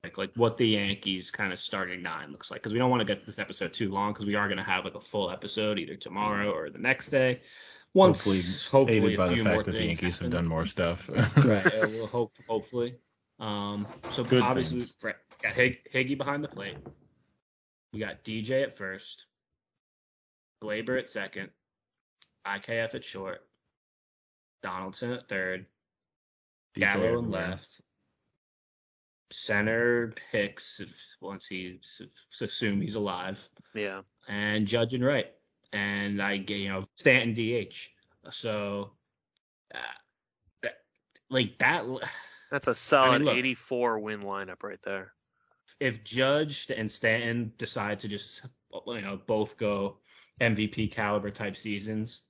like 0.04 0.18
like 0.18 0.32
what 0.36 0.58
the 0.58 0.68
Yankees 0.68 1.32
kind 1.32 1.54
of 1.54 1.60
starting 1.60 2.02
nine 2.04 2.32
looks 2.32 2.52
like 2.52 2.62
because 2.62 2.74
we 2.74 2.80
don't 2.80 2.89
want 2.89 3.00
to 3.00 3.06
get 3.06 3.26
this 3.26 3.39
episode 3.39 3.74
too 3.74 3.89
long 3.89 4.12
because 4.12 4.26
we 4.26 4.36
are 4.36 4.48
going 4.48 4.58
to 4.58 4.63
have 4.63 4.84
like 4.84 4.96
a 4.96 5.02
full 5.02 5.32
episode 5.32 5.80
either 5.80 5.96
tomorrow 5.96 6.50
mm-hmm. 6.50 6.58
or 6.58 6.70
the 6.70 6.80
next 6.80 7.08
day. 7.10 7.42
Once 7.93 8.23
hopefully, 8.23 8.39
hopefully, 8.71 9.13
aided 9.13 9.17
by 9.17 9.27
the 9.27 9.38
fact 9.38 9.65
that 9.65 9.71
the 9.71 9.77
things 9.77 10.01
Yankees 10.01 10.19
have 10.19 10.32
done 10.32 10.47
more 10.47 10.65
stuff. 10.65 11.10
right. 11.38 11.73
Yeah, 11.73 11.86
we'll 11.86 12.08
hope 12.08 12.34
hopefully. 12.47 12.95
Um. 13.39 13.88
So 14.12 14.23
Good 14.23 14.41
obviously 14.41 14.79
things. 14.79 14.93
right, 15.03 15.15
got 15.41 15.53
Hig- 15.53 15.91
Higgy 15.93 16.17
behind 16.17 16.43
the 16.43 16.47
plate. 16.47 16.77
We 17.91 17.99
got 17.99 18.23
DJ 18.23 18.63
at 18.63 18.75
first. 18.75 19.25
Gleyber 20.63 20.97
at 20.97 21.10
second. 21.10 21.49
IKF 22.47 22.95
at 22.95 23.03
short. 23.03 23.41
Donaldson 24.63 25.12
at 25.12 25.27
third. 25.29 25.65
DJ 26.75 26.79
Gallo 26.79 27.19
and 27.19 27.29
left. 27.32 27.82
Center 29.32 30.13
Hicks 30.32 30.79
if, 30.79 30.95
once 31.21 31.45
he's 31.47 31.99
if, 32.01 32.41
assume 32.41 32.82
he's 32.82 32.95
alive, 32.95 33.47
Yeah. 33.73 34.01
and 34.27 34.67
Judge 34.67 34.93
and 34.93 35.03
right, 35.03 35.27
and 35.73 36.21
I 36.21 36.38
get 36.38 36.57
you 36.57 36.69
know 36.69 36.86
Stanton 36.95 37.33
DH. 37.33 37.75
So, 38.31 38.91
uh, 39.75 39.77
that, 40.62 40.75
like 41.29 41.57
that, 41.57 41.83
That's 42.51 42.67
a 42.67 42.75
solid 42.75 43.23
look. 43.23 43.36
84 43.36 43.99
win 43.99 44.21
lineup 44.21 44.63
right 44.63 44.79
there. 44.83 45.12
if 45.79 46.03
Judge 46.03 46.71
and 46.75 46.89
Stanton 46.89 47.51
decide 47.57 47.99
to 47.99 48.07
just 48.07 48.43
you 48.88 49.01
know 49.01 49.19
both 49.27 49.57
go 49.57 49.97
MVP 50.39 50.91
caliber 50.91 51.31
type 51.31 51.57
seasons, 51.57 52.21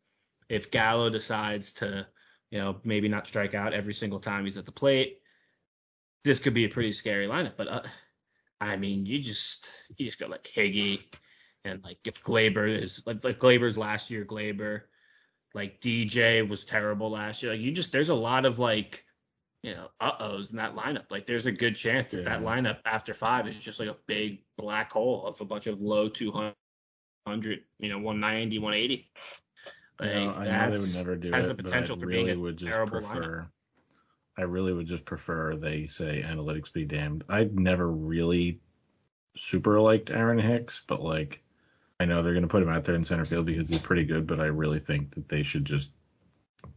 if 0.49 0.71
Gallo 0.71 1.09
decides 1.09 1.73
to 1.73 2.07
you 2.49 2.59
know 2.59 2.77
maybe 2.83 3.09
not 3.09 3.27
strike 3.27 3.53
out 3.53 3.73
every 3.73 3.93
single 3.93 4.19
time 4.19 4.45
he's 4.45 4.57
at 4.57 4.65
the 4.65 4.71
plate, 4.71 5.19
this 6.23 6.39
could 6.39 6.53
be 6.53 6.65
a 6.65 6.69
pretty 6.69 6.93
scary 6.93 7.27
lineup. 7.27 7.53
But 7.57 7.67
uh, 7.67 7.83
I 8.61 8.77
mean, 8.77 9.05
you 9.05 9.19
just 9.19 9.67
you 9.97 10.05
just 10.05 10.19
go 10.19 10.27
like 10.27 10.49
Higgy 10.55 11.01
and 11.65 11.83
like 11.83 11.99
if 12.05 12.23
Gleyber 12.23 12.81
is 12.81 13.03
like 13.05 13.23
like 13.23 13.39
Gleyber's 13.39 13.77
last 13.77 14.09
year 14.09 14.25
Glaber, 14.25 14.81
like 15.53 15.79
DJ 15.79 16.47
was 16.47 16.65
terrible 16.65 17.11
last 17.11 17.41
year. 17.43 17.53
Like 17.53 17.61
you 17.61 17.71
just 17.71 17.91
there's 17.91 18.09
a 18.09 18.15
lot 18.15 18.45
of 18.45 18.59
like 18.59 19.05
you 19.61 19.73
know, 19.73 19.87
uh 20.01 20.11
ohs 20.19 20.51
in 20.51 20.57
that 20.57 20.75
lineup. 20.75 21.05
Like 21.09 21.25
there's 21.25 21.45
a 21.45 21.51
good 21.51 21.75
chance 21.75 22.11
that 22.11 22.25
that 22.25 22.41
lineup 22.41 22.79
after 22.85 23.13
five 23.13 23.47
is 23.47 23.61
just 23.61 23.79
like 23.79 23.89
a 23.89 23.95
big 24.07 24.43
black 24.57 24.91
hole 24.91 25.25
of 25.25 25.39
a 25.39 25.45
bunch 25.45 25.67
of 25.67 25.81
low 25.81 26.09
200, 26.09 26.53
you 27.79 27.89
know, 27.89 27.99
190, 27.99 28.59
180. 28.59 29.11
Like, 29.99 30.09
know, 30.09 30.33
I 30.33 30.45
know 30.45 30.71
they 30.71 30.77
would 30.77 30.95
never 30.95 31.15
do 31.15 31.31
has 31.31 31.45
it, 31.45 31.47
the 31.49 31.63
but 31.63 31.65
potential 31.65 31.95
I 31.95 31.99
for 31.99 32.07
really 32.07 32.25
being 32.25 32.37
a 32.37 32.41
would 32.41 32.57
just 32.57 32.71
terrible 32.71 32.99
prefer. 32.99 33.47
I 34.37 34.41
really 34.41 34.73
would 34.73 34.87
just 34.87 35.05
prefer 35.05 35.55
they 35.55 35.87
say 35.87 36.23
analytics 36.27 36.73
be 36.73 36.85
damned. 36.85 37.23
I 37.29 37.49
never 37.53 37.87
really 37.89 38.59
super 39.37 39.79
liked 39.79 40.09
Aaron 40.09 40.39
Hicks, 40.39 40.81
but 40.87 41.01
like 41.01 41.42
I 42.03 42.05
know 42.05 42.21
they're 42.21 42.33
gonna 42.33 42.47
put 42.49 42.61
him 42.61 42.67
out 42.67 42.83
there 42.83 42.95
in 42.95 43.03
center 43.05 43.23
field 43.23 43.45
because 43.45 43.69
he's 43.69 43.79
pretty 43.79 44.03
good, 44.03 44.27
but 44.27 44.41
I 44.41 44.47
really 44.47 44.79
think 44.79 45.15
that 45.15 45.29
they 45.29 45.41
should 45.41 45.63
just 45.63 45.91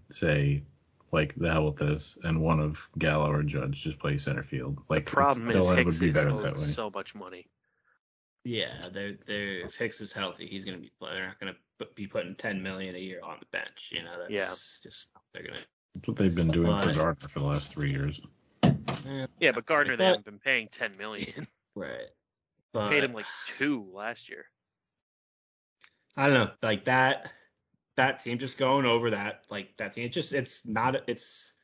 say 0.09 0.63
like 1.11 1.35
the 1.35 1.51
hell 1.51 1.67
with 1.67 1.77
this 1.77 2.17
and 2.23 2.41
one 2.41 2.61
of 2.61 2.89
Gallo 2.97 3.33
or 3.33 3.43
Judge 3.43 3.83
just 3.83 3.99
play 3.99 4.19
center 4.19 4.45
field. 4.45 4.79
Like 4.89 5.05
Problem 5.07 5.51
it's- 5.51 5.65
is 5.65 5.71
Hicks 5.71 5.85
would 5.95 6.01
be 6.01 6.09
is 6.11 6.15
better 6.15 6.31
owed 6.31 6.45
that 6.45 6.55
way. 6.55 6.61
so 6.61 6.91
much 6.95 7.17
money. 7.17 7.49
Yeah, 8.45 8.89
they're 8.93 9.15
they're 9.27 9.63
if 9.63 9.75
Hicks 9.77 10.01
is 10.01 10.13
healthy, 10.13 10.47
he's 10.47 10.65
gonna 10.65 10.79
be 10.79 10.93
they're 11.01 11.27
not 11.27 11.41
gonna 11.41 11.57
be 11.97 12.07
putting 12.07 12.37
10 12.37 12.63
million 12.63 12.95
a 12.95 12.99
year 12.99 13.19
on 13.25 13.39
the 13.41 13.47
bench. 13.47 13.91
You 13.93 14.05
know, 14.05 14.17
that's 14.21 14.31
Yeah. 14.31 14.47
just 14.89 15.09
they're 15.35 15.43
gonna. 15.43 15.59
That's 15.95 16.07
what 16.07 16.17
they've 16.19 16.33
been 16.35 16.53
doing 16.53 16.77
for 16.83 16.93
Gardner 16.95 17.27
for 17.29 17.41
the 17.41 17.47
last 17.47 17.73
three 17.73 17.91
years. 17.91 18.21
Yeah, 19.41 19.51
but 19.53 19.67
Gardner 19.67 19.97
they 19.97 20.05
haven't 20.05 20.25
been 20.25 20.39
paying 20.39 20.69
10 20.71 20.97
million. 20.97 21.49
right. 21.75 22.11
But 22.73 22.91
Paid 22.91 23.03
him 23.05 23.13
like 23.13 23.27
two 23.47 23.89
last 23.93 24.29
year. 24.29 24.45
I 26.17 26.27
don't 26.27 26.35
know, 26.35 26.51
like 26.63 26.85
that 26.87 27.31
that 27.97 28.21
team 28.23 28.39
just 28.39 28.59
going 28.59 28.87
over 28.87 29.11
that 29.11 29.43
like 29.51 29.77
that 29.79 29.93
team. 29.95 30.07
It's 30.07 30.15
just 30.15 30.33
it's 30.33 30.67
not 30.67 30.97
it's 31.09 31.55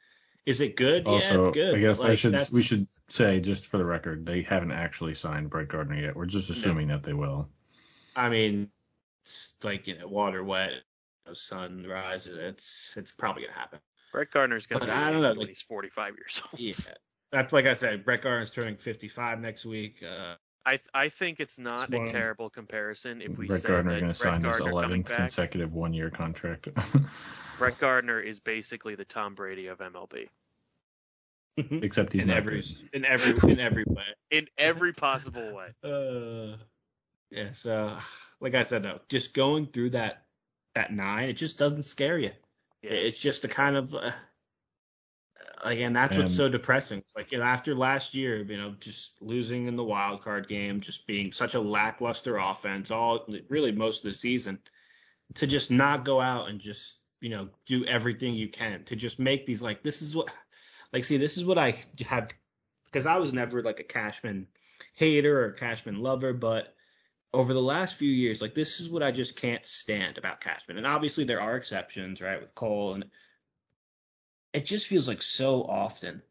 is 0.44 0.60
it 0.60 0.76
good? 0.76 1.06
yeah, 1.06 1.18
it's 1.18 1.48
good. 1.54 1.76
I 1.76 1.78
guess 1.78 2.02
but, 2.02 2.10
I 2.10 2.14
should 2.16 2.32
that's- 2.32 2.50
we 2.52 2.62
should 2.62 2.86
say 3.08 3.40
just 3.40 3.66
for 3.66 3.78
the 3.78 3.84
record, 3.84 4.26
they 4.26 4.42
haven't 4.42 4.72
actually 4.72 5.14
signed 5.14 5.50
Brett 5.50 5.68
Gardner 5.68 5.96
yet. 5.96 6.16
We're 6.16 6.26
just 6.26 6.50
assuming 6.50 6.88
that 6.88 7.02
they 7.02 7.12
will. 7.12 7.48
I 8.16 8.28
mean, 8.28 8.68
it's 9.22 9.54
like 9.62 9.86
you 9.86 9.98
know, 9.98 10.08
water 10.08 10.42
wet, 10.42 10.70
you 10.70 10.80
know, 11.28 11.34
sun 11.34 11.86
rises. 11.88 12.36
It's 12.38 12.94
it's 12.96 13.12
probably 13.12 13.44
gonna 13.44 13.54
happen. 13.58 13.78
Brett 14.12 14.30
Gardner's 14.30 14.66
going 14.66 14.80
to 14.80 14.86
But 14.86 14.92
be 14.92 14.98
I 14.98 15.10
don't 15.10 15.22
know, 15.22 15.28
league 15.28 15.38
when 15.38 15.46
like- 15.46 15.48
he's 15.48 15.62
45 15.62 16.14
years 16.16 16.42
old. 16.52 16.60
Yeah, 16.60 16.94
that's 17.30 17.52
like 17.52 17.64
I 17.66 17.72
said. 17.74 18.04
Brett 18.04 18.20
Gardner's 18.20 18.50
turning 18.50 18.76
55 18.76 19.40
next 19.40 19.64
week. 19.64 20.02
Uh, 20.02 20.34
I 20.64 20.78
I 20.94 21.08
think 21.08 21.40
it's 21.40 21.58
not 21.58 21.92
It's 21.92 22.10
a 22.10 22.12
terrible 22.12 22.50
comparison 22.50 23.20
if 23.22 23.36
we 23.36 23.46
Brett 23.46 23.62
say 23.62 23.68
Gardner 23.68 23.94
that 23.94 24.00
going 24.00 24.12
to 24.12 24.20
Brett 24.20 24.32
sign 24.32 24.44
his 24.44 24.58
Gardner 24.58 24.80
coming 24.82 25.02
11th 25.02 25.08
back. 25.08 25.16
consecutive 25.18 25.72
one-year 25.72 26.10
contract. 26.10 26.68
Brett 27.58 27.78
Gardner 27.78 28.20
is 28.20 28.40
basically 28.40 28.94
the 28.94 29.04
Tom 29.04 29.34
Brady 29.34 29.66
of 29.66 29.78
MLB 29.78 30.28
Except 31.56 32.12
he's 32.12 32.22
in 32.22 32.28
not 32.28 32.38
every 32.38 32.62
good. 32.62 32.88
in 32.92 33.04
every 33.04 33.50
in 33.50 33.60
every 33.60 33.84
way. 33.86 34.04
in 34.30 34.46
every 34.56 34.92
possible 34.92 35.54
way. 35.54 35.68
Uh, 35.84 36.56
yeah. 37.30 37.52
So, 37.52 37.96
like 38.40 38.54
I 38.54 38.62
said, 38.62 38.82
though, 38.82 39.00
just 39.08 39.34
going 39.34 39.66
through 39.66 39.90
that 39.90 40.22
that 40.74 40.92
nine, 40.92 41.28
it 41.28 41.34
just 41.34 41.58
doesn't 41.58 41.82
scare 41.84 42.18
you. 42.18 42.30
Yeah. 42.82 42.92
It's 42.92 43.18
just 43.18 43.44
a 43.44 43.48
kind 43.48 43.76
of 43.76 43.94
uh, 43.94 44.12
again, 45.62 45.92
that's 45.92 46.16
what's 46.16 46.36
so 46.36 46.48
depressing. 46.48 46.98
It's 46.98 47.16
like 47.16 47.32
you 47.32 47.38
know, 47.38 47.44
after 47.44 47.74
last 47.74 48.14
year, 48.14 48.42
you 48.42 48.56
know, 48.56 48.74
just 48.80 49.12
losing 49.20 49.68
in 49.68 49.76
the 49.76 49.84
wild 49.84 50.22
card 50.22 50.48
game, 50.48 50.80
just 50.80 51.06
being 51.06 51.32
such 51.32 51.54
a 51.54 51.60
lackluster 51.60 52.38
offense, 52.38 52.90
all 52.90 53.26
really 53.48 53.72
most 53.72 54.04
of 54.04 54.10
the 54.10 54.16
season, 54.16 54.58
to 55.34 55.46
just 55.46 55.70
not 55.70 56.04
go 56.04 56.20
out 56.20 56.48
and 56.48 56.60
just 56.60 56.98
you 57.20 57.30
know 57.30 57.48
do 57.66 57.84
everything 57.86 58.34
you 58.34 58.48
can 58.48 58.84
to 58.84 58.96
just 58.96 59.18
make 59.18 59.46
these 59.46 59.62
like 59.62 59.82
this 59.82 60.02
is 60.02 60.16
what 60.16 60.28
like 60.92 61.04
see 61.04 61.16
this 61.16 61.36
is 61.36 61.44
what 61.44 61.58
I 61.58 61.76
have 62.06 62.28
because 62.84 63.06
I 63.06 63.16
was 63.16 63.32
never 63.32 63.62
like 63.62 63.80
a 63.80 63.84
Cashman 63.84 64.48
hater 64.94 65.44
or 65.44 65.52
Cashman 65.52 66.00
lover, 66.00 66.32
but 66.32 66.74
over 67.32 67.54
the 67.54 67.62
last 67.62 67.94
few 67.94 68.10
years, 68.10 68.42
like 68.42 68.54
this 68.54 68.80
is 68.80 68.90
what 68.90 69.02
I 69.02 69.10
just 69.10 69.36
can't 69.36 69.64
stand 69.64 70.18
about 70.18 70.40
Cashman. 70.40 70.76
And 70.76 70.86
obviously 70.86 71.24
there 71.24 71.40
are 71.40 71.56
exceptions, 71.56 72.20
right, 72.20 72.40
with 72.40 72.54
Cole, 72.54 72.94
and 72.94 73.04
it 74.52 74.66
just 74.66 74.86
feels 74.86 75.08
like 75.08 75.22
so 75.22 75.62
often 75.64 76.22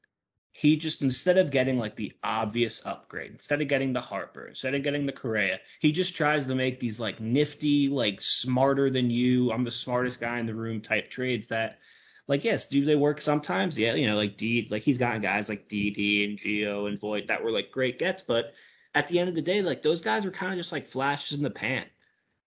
he 0.53 0.75
just 0.75 1.01
instead 1.01 1.37
of 1.37 1.49
getting 1.49 1.79
like 1.79 1.95
the 1.95 2.11
obvious 2.23 2.81
upgrade, 2.85 3.31
instead 3.31 3.61
of 3.61 3.67
getting 3.67 3.93
the 3.93 4.01
Harper, 4.01 4.47
instead 4.47 4.75
of 4.75 4.83
getting 4.83 5.05
the 5.05 5.13
Correa, 5.13 5.59
he 5.79 5.91
just 5.91 6.15
tries 6.15 6.45
to 6.45 6.55
make 6.55 6.79
these 6.79 6.99
like 6.99 7.21
nifty, 7.21 7.87
like 7.87 8.19
smarter 8.21 8.89
than 8.89 9.09
you, 9.09 9.51
I'm 9.51 9.63
the 9.63 9.71
smartest 9.71 10.19
guy 10.19 10.39
in 10.39 10.45
the 10.45 10.53
room 10.53 10.81
type 10.81 11.09
trades 11.09 11.47
that 11.47 11.79
like 12.27 12.43
yes, 12.43 12.67
do 12.67 12.83
they 12.83 12.95
work 12.95 13.21
sometimes? 13.21 13.77
Yeah, 13.79 13.93
you 13.93 14.07
know, 14.07 14.17
like 14.17 14.37
D 14.37 14.67
like 14.69 14.83
he's 14.83 14.97
gotten 14.97 15.21
guys 15.21 15.47
like 15.47 15.69
DD 15.69 16.25
and 16.29 16.37
Gio 16.37 16.87
and 16.87 16.99
Voit 16.99 17.27
that 17.27 17.43
were 17.43 17.51
like 17.51 17.71
great 17.71 17.97
gets, 17.97 18.21
but 18.21 18.53
at 18.93 19.07
the 19.07 19.19
end 19.19 19.29
of 19.29 19.35
the 19.35 19.41
day, 19.41 19.61
like 19.61 19.81
those 19.81 20.01
guys 20.01 20.25
were 20.25 20.31
kind 20.31 20.51
of 20.51 20.57
just 20.57 20.73
like 20.73 20.85
flashes 20.85 21.37
in 21.37 21.43
the 21.43 21.49
pan. 21.49 21.85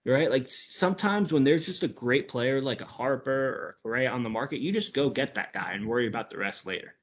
Right? 0.07 0.31
Like 0.31 0.51
sometimes 0.51 1.33
when 1.33 1.45
there's 1.45 1.65
just 1.65 1.83
a 1.83 1.89
great 1.89 2.29
player 2.29 2.61
like 2.61 2.83
a 2.83 2.87
Harper 2.87 3.31
or 3.33 3.77
a 3.79 3.83
Correa 3.83 4.11
on 4.11 4.23
the 4.23 4.29
market, 4.29 4.61
you 4.61 4.73
just 4.73 4.93
go 4.93 5.09
get 5.09 5.37
that 5.37 5.55
guy 5.55 5.73
and 5.73 5.87
worry 5.87 6.07
about 6.07 6.29
the 6.29 6.37
rest 6.37 6.67
later. 6.67 6.95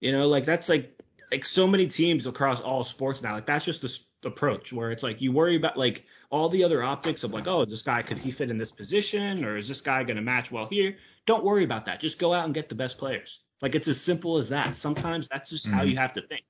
You 0.00 0.12
know, 0.12 0.28
like 0.28 0.44
that's 0.44 0.68
like 0.68 1.00
like 1.30 1.44
so 1.44 1.66
many 1.66 1.86
teams 1.86 2.26
across 2.26 2.60
all 2.60 2.84
sports 2.84 3.22
now. 3.22 3.32
Like 3.32 3.46
that's 3.46 3.64
just 3.64 3.82
the 3.82 3.98
approach 4.24 4.72
where 4.72 4.90
it's 4.90 5.02
like 5.02 5.20
you 5.20 5.32
worry 5.32 5.56
about 5.56 5.76
like 5.76 6.04
all 6.30 6.48
the 6.48 6.64
other 6.64 6.82
optics 6.82 7.24
of 7.24 7.32
like, 7.32 7.46
oh, 7.46 7.64
this 7.64 7.82
guy 7.82 8.02
could 8.02 8.18
he 8.18 8.30
fit 8.30 8.50
in 8.50 8.58
this 8.58 8.72
position 8.72 9.44
or 9.44 9.56
is 9.56 9.68
this 9.68 9.80
guy 9.80 10.04
going 10.04 10.16
to 10.16 10.22
match 10.22 10.50
well 10.50 10.66
here? 10.66 10.96
Don't 11.26 11.44
worry 11.44 11.64
about 11.64 11.86
that. 11.86 12.00
Just 12.00 12.18
go 12.18 12.34
out 12.34 12.44
and 12.44 12.54
get 12.54 12.68
the 12.68 12.74
best 12.74 12.98
players. 12.98 13.40
Like 13.62 13.74
it's 13.74 13.88
as 13.88 14.00
simple 14.00 14.38
as 14.38 14.48
that. 14.48 14.74
Sometimes 14.74 15.28
that's 15.28 15.50
just 15.50 15.66
mm-hmm. 15.66 15.76
how 15.76 15.82
you 15.82 15.96
have 15.96 16.14
to 16.14 16.22
think. 16.22 16.42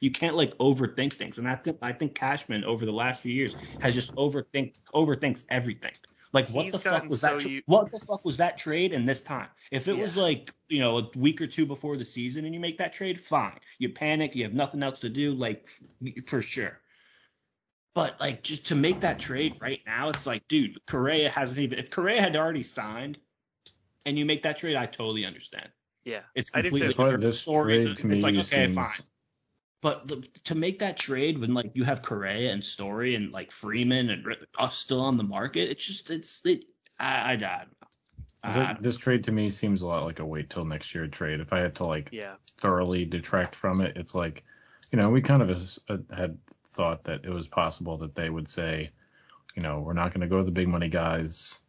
You 0.00 0.10
can't 0.10 0.36
like 0.36 0.56
overthink 0.58 1.14
things. 1.14 1.38
And 1.38 1.48
I 1.48 1.56
think 1.56 1.78
I 1.82 1.92
think 1.92 2.14
Cashman 2.14 2.64
over 2.64 2.84
the 2.84 2.92
last 2.92 3.22
few 3.22 3.32
years 3.32 3.56
has 3.80 3.94
just 3.94 4.14
overthink 4.16 4.74
overthinks 4.94 5.44
everything. 5.48 5.92
Like 6.32 6.48
what 6.50 6.64
He's 6.64 6.72
the 6.72 6.80
fuck 6.80 7.08
was 7.08 7.22
so 7.22 7.28
that? 7.28 7.40
Tra- 7.40 7.50
you... 7.50 7.62
What 7.66 7.90
the 7.90 8.00
fuck 8.00 8.24
was 8.24 8.36
that 8.36 8.58
trade 8.58 8.92
in 8.92 9.06
this 9.06 9.22
time? 9.22 9.48
If 9.70 9.88
it 9.88 9.96
yeah. 9.96 10.02
was 10.02 10.16
like 10.16 10.52
you 10.68 10.80
know 10.80 10.98
a 10.98 11.10
week 11.16 11.40
or 11.40 11.46
two 11.46 11.64
before 11.64 11.96
the 11.96 12.04
season 12.04 12.44
and 12.44 12.52
you 12.52 12.60
make 12.60 12.78
that 12.78 12.92
trade, 12.92 13.18
fine. 13.20 13.58
You 13.78 13.88
panic. 13.90 14.36
You 14.36 14.44
have 14.44 14.54
nothing 14.54 14.82
else 14.82 15.00
to 15.00 15.08
do. 15.08 15.32
Like 15.32 15.68
for 16.26 16.42
sure. 16.42 16.78
But 17.94 18.20
like 18.20 18.42
just 18.42 18.66
to 18.66 18.74
make 18.74 19.00
that 19.00 19.18
trade 19.18 19.56
right 19.60 19.80
now, 19.86 20.10
it's 20.10 20.26
like, 20.26 20.46
dude, 20.48 20.78
Correa 20.86 21.30
hasn't 21.30 21.60
even. 21.60 21.78
If 21.78 21.90
Correa 21.90 22.20
had 22.20 22.36
already 22.36 22.62
signed, 22.62 23.16
and 24.04 24.18
you 24.18 24.26
make 24.26 24.42
that 24.42 24.58
trade, 24.58 24.76
I 24.76 24.86
totally 24.86 25.24
understand. 25.24 25.70
Yeah, 26.08 26.20
it's 26.34 26.48
completely 26.48 26.88
different. 26.88 27.20
This 27.20 27.38
story 27.38 27.94
to 27.94 28.06
me 28.06 28.16
it's 28.16 28.22
like 28.22 28.34
okay, 28.36 28.42
seems... 28.42 28.76
fine. 28.76 29.06
But 29.82 30.08
the, 30.08 30.26
to 30.44 30.54
make 30.54 30.78
that 30.78 30.96
trade 30.96 31.38
when 31.38 31.52
like 31.52 31.72
you 31.74 31.84
have 31.84 32.00
Correa 32.00 32.50
and 32.50 32.64
Story 32.64 33.14
and 33.14 33.30
like 33.30 33.52
Freeman 33.52 34.08
and 34.08 34.24
us 34.58 34.78
still 34.78 35.02
on 35.02 35.18
the 35.18 35.22
market, 35.22 35.68
it's 35.68 35.84
just 35.84 36.10
it's 36.10 36.40
it. 36.46 36.64
I, 36.98 37.34
I, 37.34 37.66
I, 38.42 38.76
this 38.80 38.96
trade 38.96 39.24
to 39.24 39.32
me 39.32 39.50
seems 39.50 39.82
a 39.82 39.86
lot 39.86 40.06
like 40.06 40.20
a 40.20 40.24
wait 40.24 40.48
till 40.48 40.64
next 40.64 40.94
year 40.94 41.06
trade. 41.08 41.40
If 41.40 41.52
I 41.52 41.58
had 41.58 41.74
to 41.76 41.84
like 41.84 42.08
yeah. 42.10 42.36
thoroughly 42.56 43.04
detract 43.04 43.54
from 43.54 43.82
it, 43.82 43.98
it's 43.98 44.14
like, 44.14 44.44
you 44.90 44.96
know, 44.96 45.10
we 45.10 45.20
kind 45.20 45.42
of 45.42 45.78
uh, 45.90 45.98
had 46.16 46.38
thought 46.70 47.04
that 47.04 47.26
it 47.26 47.30
was 47.30 47.48
possible 47.48 47.98
that 47.98 48.14
they 48.14 48.30
would 48.30 48.48
say, 48.48 48.90
you 49.54 49.62
know, 49.62 49.80
we're 49.80 49.92
not 49.92 50.14
going 50.14 50.22
to 50.22 50.26
go 50.26 50.38
to 50.38 50.44
the 50.44 50.50
big 50.50 50.68
money 50.68 50.88
guys. 50.88 51.60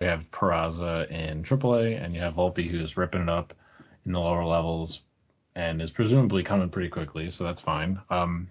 We 0.00 0.06
have 0.06 0.30
Peraza 0.30 1.10
in 1.10 1.42
AAA, 1.42 2.02
and 2.02 2.14
you 2.14 2.20
have 2.20 2.34
Volpe 2.34 2.68
who's 2.68 2.96
ripping 2.96 3.22
it 3.22 3.28
up 3.28 3.54
in 4.04 4.12
the 4.12 4.20
lower 4.20 4.44
levels 4.44 5.02
and 5.56 5.80
is 5.80 5.90
presumably 5.90 6.42
coming 6.42 6.68
pretty 6.68 6.90
quickly, 6.90 7.30
so 7.30 7.42
that's 7.42 7.62
fine. 7.62 7.98
Um, 8.10 8.50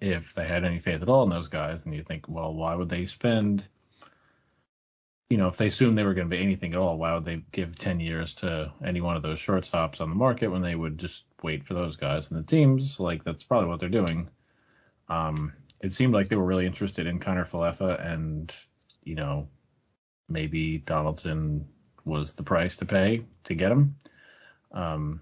if 0.00 0.34
they 0.34 0.46
had 0.46 0.64
any 0.64 0.78
faith 0.78 1.02
at 1.02 1.08
all 1.08 1.22
in 1.24 1.30
those 1.30 1.48
guys, 1.48 1.84
and 1.84 1.94
you 1.94 2.02
think, 2.02 2.26
well, 2.28 2.54
why 2.54 2.74
would 2.74 2.88
they 2.88 3.04
spend? 3.04 3.66
You 5.28 5.36
know, 5.36 5.48
if 5.48 5.58
they 5.58 5.66
assumed 5.66 5.98
they 5.98 6.04
were 6.04 6.14
going 6.14 6.30
to 6.30 6.34
be 6.34 6.42
anything 6.42 6.72
at 6.72 6.78
all, 6.78 6.96
why 6.96 7.12
would 7.12 7.26
they 7.26 7.42
give 7.52 7.78
10 7.78 8.00
years 8.00 8.34
to 8.36 8.72
any 8.82 9.02
one 9.02 9.14
of 9.14 9.22
those 9.22 9.38
shortstops 9.38 10.00
on 10.00 10.08
the 10.08 10.16
market 10.16 10.48
when 10.48 10.62
they 10.62 10.74
would 10.74 10.96
just 10.96 11.24
wait 11.42 11.66
for 11.66 11.74
those 11.74 11.96
guys? 11.96 12.30
And 12.30 12.40
it 12.40 12.48
seems 12.48 12.98
like 12.98 13.24
that's 13.24 13.42
probably 13.42 13.68
what 13.68 13.78
they're 13.78 13.90
doing. 13.90 14.30
Um, 15.10 15.52
it 15.82 15.92
seemed 15.92 16.14
like 16.14 16.28
they 16.28 16.36
were 16.36 16.46
really 16.46 16.66
interested 16.66 17.06
in 17.06 17.20
Kiner-Falefa, 17.20 18.04
and 18.10 18.56
you 19.04 19.16
know, 19.16 19.48
maybe 20.28 20.78
Donaldson 20.78 21.66
was 22.04 22.34
the 22.34 22.42
price 22.42 22.76
to 22.78 22.86
pay 22.86 23.24
to 23.44 23.54
get 23.54 23.72
him. 23.72 23.96
Um, 24.72 25.20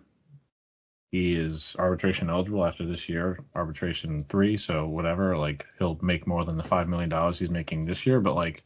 he 1.12 1.30
is 1.30 1.76
arbitration 1.78 2.30
eligible 2.30 2.64
after 2.64 2.84
this 2.84 3.08
year, 3.08 3.38
arbitration 3.54 4.24
three, 4.28 4.56
so 4.56 4.86
whatever. 4.86 5.36
Like 5.36 5.66
he'll 5.78 5.98
make 6.02 6.26
more 6.26 6.44
than 6.44 6.56
the 6.56 6.64
five 6.64 6.88
million 6.88 7.08
dollars 7.08 7.38
he's 7.38 7.50
making 7.50 7.86
this 7.86 8.06
year, 8.06 8.20
but 8.20 8.34
like 8.34 8.62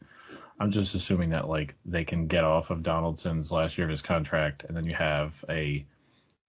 I'm 0.59 0.71
just 0.71 0.95
assuming 0.95 1.29
that 1.31 1.47
like 1.47 1.75
they 1.85 2.03
can 2.03 2.27
get 2.27 2.43
off 2.43 2.69
of 2.69 2.83
Donaldson's 2.83 3.51
last 3.51 3.77
year 3.77 3.85
of 3.85 3.91
his 3.91 4.01
contract, 4.01 4.63
and 4.63 4.75
then 4.75 4.85
you 4.85 4.95
have 4.95 5.43
a 5.49 5.85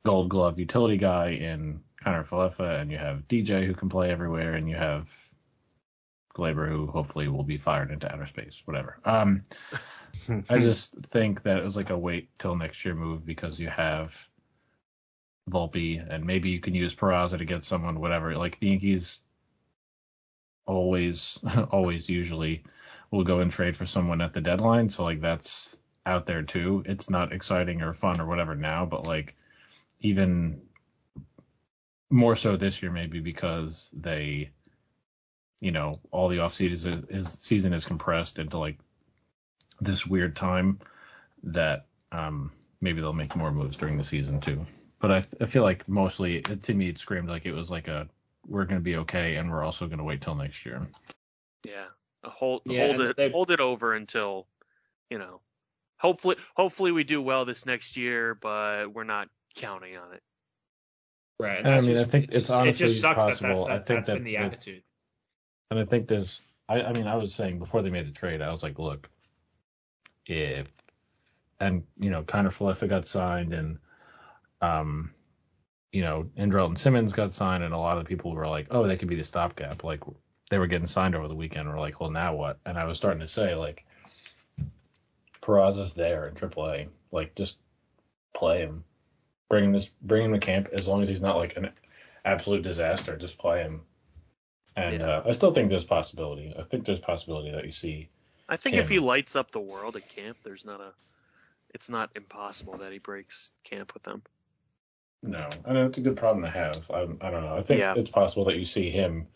Gold 0.04 0.28
Glove 0.28 0.58
utility 0.58 0.96
guy 0.96 1.30
in 1.30 1.80
Kiner-Falefa, 2.04 2.80
and 2.80 2.90
you 2.90 2.98
have 2.98 3.28
DJ 3.28 3.64
who 3.64 3.74
can 3.74 3.88
play 3.88 4.10
everywhere, 4.10 4.54
and 4.54 4.68
you 4.68 4.76
have 4.76 5.14
Gleyber 6.34 6.68
who 6.68 6.86
hopefully 6.86 7.28
will 7.28 7.44
be 7.44 7.58
fired 7.58 7.90
into 7.90 8.12
outer 8.12 8.26
space, 8.26 8.62
whatever. 8.64 8.98
Um, 9.04 9.44
I 10.48 10.58
just 10.58 10.94
think 11.06 11.42
that 11.42 11.58
it 11.58 11.64
was 11.64 11.76
like 11.76 11.90
a 11.90 11.98
wait 11.98 12.28
till 12.38 12.56
next 12.56 12.84
year 12.84 12.94
move 12.94 13.24
because 13.24 13.60
you 13.60 13.68
have 13.68 14.28
Volpe, 15.50 16.04
and 16.08 16.24
maybe 16.24 16.50
you 16.50 16.60
can 16.60 16.74
use 16.74 16.94
Peraza 16.94 17.38
to 17.38 17.44
get 17.44 17.62
someone, 17.62 18.00
whatever. 18.00 18.36
Like 18.36 18.58
the 18.58 18.68
Yankees 18.68 19.20
always, 20.66 21.38
always 21.70 22.08
usually 22.08 22.62
will 23.10 23.24
go 23.24 23.40
and 23.40 23.50
trade 23.50 23.76
for 23.76 23.86
someone 23.86 24.20
at 24.20 24.32
the 24.32 24.40
deadline. 24.40 24.88
So 24.88 25.04
like 25.04 25.20
that's 25.20 25.78
out 26.06 26.26
there 26.26 26.42
too. 26.42 26.82
It's 26.86 27.10
not 27.10 27.32
exciting 27.32 27.82
or 27.82 27.92
fun 27.92 28.20
or 28.20 28.26
whatever 28.26 28.54
now, 28.54 28.86
but 28.86 29.06
like 29.06 29.36
even 30.00 30.60
more 32.10 32.36
so 32.36 32.56
this 32.56 32.82
year 32.82 32.90
maybe 32.90 33.20
because 33.20 33.90
they, 33.94 34.50
you 35.62 35.70
know, 35.70 35.98
all 36.10 36.28
the 36.28 36.40
off 36.40 36.52
season 36.52 37.06
is 37.08 37.30
season 37.30 37.72
is 37.72 37.86
compressed 37.86 38.38
into 38.38 38.58
like 38.58 38.78
this 39.80 40.06
weird 40.06 40.36
time 40.36 40.78
that 41.44 41.86
um 42.12 42.52
maybe 42.80 43.00
they'll 43.00 43.14
make 43.14 43.34
more 43.34 43.50
moves 43.50 43.76
during 43.76 43.96
the 43.96 44.04
season 44.04 44.40
too 44.40 44.66
but 45.02 45.10
I, 45.10 45.24
I 45.40 45.46
feel 45.46 45.64
like 45.64 45.86
mostly 45.88 46.40
to 46.40 46.72
me 46.72 46.88
it 46.88 46.96
screamed 46.96 47.28
like 47.28 47.44
it 47.44 47.52
was 47.52 47.70
like 47.70 47.88
a 47.88 48.08
we're 48.46 48.64
going 48.64 48.80
to 48.80 48.84
be 48.84 48.96
okay 48.98 49.36
and 49.36 49.50
we're 49.50 49.64
also 49.64 49.86
going 49.86 49.98
to 49.98 50.04
wait 50.04 50.22
till 50.22 50.36
next 50.36 50.64
year. 50.64 50.86
Yeah, 51.64 51.86
hold 52.24 52.62
yeah, 52.64 52.86
hold 52.86 53.00
it 53.00 53.16
they, 53.16 53.30
hold 53.30 53.50
it 53.50 53.60
over 53.60 53.94
until 53.94 54.46
you 55.10 55.18
know. 55.18 55.40
Hopefully, 55.98 56.36
hopefully 56.56 56.90
we 56.90 57.04
do 57.04 57.20
well 57.20 57.44
this 57.44 57.66
next 57.66 57.96
year, 57.96 58.34
but 58.34 58.92
we're 58.92 59.04
not 59.04 59.28
counting 59.54 59.96
on 59.96 60.14
it. 60.14 60.22
Right. 61.38 61.64
I 61.64 61.80
mean, 61.80 61.94
just, 61.94 62.08
I 62.08 62.10
think 62.10 62.24
it's, 62.26 62.36
it's 62.36 62.50
honestly 62.50 62.86
it 62.86 62.88
just 62.88 63.00
sucks 63.00 63.18
possible. 63.40 63.66
That 63.66 63.86
that's, 63.86 63.88
that, 63.88 63.94
I 63.94 64.04
think 64.04 64.06
that 64.06 64.24
the 64.24 64.36
attitude. 64.38 64.82
And 65.72 65.80
I 65.80 65.86
think 65.86 66.06
there's. 66.06 66.42
I, 66.68 66.82
I 66.82 66.92
mean, 66.92 67.06
I 67.06 67.16
was 67.16 67.34
saying 67.34 67.58
before 67.58 67.80
they 67.80 67.88
made 67.88 68.06
the 68.06 68.12
trade, 68.12 68.42
I 68.42 68.50
was 68.50 68.62
like, 68.62 68.78
look, 68.78 69.08
if 70.26 70.70
and 71.60 71.82
you 71.98 72.10
know, 72.10 72.22
Kiner-Falefa 72.22 72.88
got 72.88 73.06
signed 73.06 73.54
and 73.54 73.78
um, 74.60 75.12
you 75.90 76.02
know, 76.02 76.28
Andrelton 76.36 76.78
Simmons 76.78 77.14
got 77.14 77.32
signed, 77.32 77.62
and 77.62 77.72
a 77.72 77.78
lot 77.78 77.96
of 77.96 78.04
people 78.04 78.34
were 78.34 78.46
like, 78.46 78.66
oh, 78.70 78.86
they 78.86 78.98
could 78.98 79.08
be 79.08 79.16
the 79.16 79.24
stopgap. 79.24 79.82
Like 79.82 80.02
they 80.50 80.58
were 80.58 80.66
getting 80.66 80.86
signed 80.86 81.14
over 81.14 81.26
the 81.26 81.34
weekend. 81.34 81.66
We're 81.66 81.80
like, 81.80 82.00
well, 82.00 82.10
now 82.10 82.34
what? 82.34 82.58
And 82.66 82.76
I 82.76 82.84
was 82.84 82.98
starting 82.98 83.20
to 83.20 83.28
say 83.28 83.54
like, 83.54 83.86
Peraza's 85.40 85.94
there 85.94 86.28
in 86.28 86.34
AAA. 86.34 86.88
Like 87.10 87.34
just 87.34 87.60
play 88.34 88.58
him, 88.58 88.84
bring 89.48 89.64
him 89.64 89.72
this, 89.72 89.90
bring 90.02 90.26
him 90.26 90.34
to 90.34 90.38
camp 90.38 90.68
as 90.74 90.86
long 90.86 91.02
as 91.02 91.08
he's 91.08 91.22
not 91.22 91.36
like 91.36 91.56
an 91.56 91.70
absolute 92.26 92.62
disaster. 92.62 93.16
Just 93.16 93.38
play 93.38 93.62
him. 93.62 93.80
And 94.76 95.00
yeah. 95.00 95.06
uh, 95.06 95.22
I 95.26 95.32
still 95.32 95.52
think 95.52 95.68
there's 95.68 95.84
possibility. 95.84 96.54
I 96.58 96.62
think 96.62 96.86
there's 96.86 97.00
possibility 97.00 97.50
that 97.50 97.64
you 97.64 97.72
see. 97.72 98.08
I 98.48 98.56
think 98.56 98.76
him. 98.76 98.82
if 98.82 98.88
he 98.88 98.98
lights 98.98 99.36
up 99.36 99.50
the 99.50 99.60
world 99.60 99.96
at 99.96 100.08
camp, 100.08 100.38
there's 100.42 100.64
not 100.64 100.80
a. 100.80 100.92
It's 101.74 101.88
not 101.88 102.10
impossible 102.14 102.76
that 102.78 102.92
he 102.92 102.98
breaks 102.98 103.50
camp 103.64 103.94
with 103.94 104.02
them. 104.02 104.22
No, 105.22 105.48
I 105.64 105.72
know 105.72 105.86
it's 105.86 105.98
a 105.98 106.02
good 106.02 106.16
problem 106.16 106.44
to 106.44 106.50
have. 106.50 106.90
I, 106.90 107.02
I 107.20 107.30
don't 107.30 107.44
know. 107.44 107.56
I 107.56 107.62
think 107.62 107.80
yeah. 107.80 107.94
it's 107.96 108.10
possible 108.10 108.44
that 108.46 108.56
you 108.56 108.64
see 108.64 108.90
him, 108.90 109.26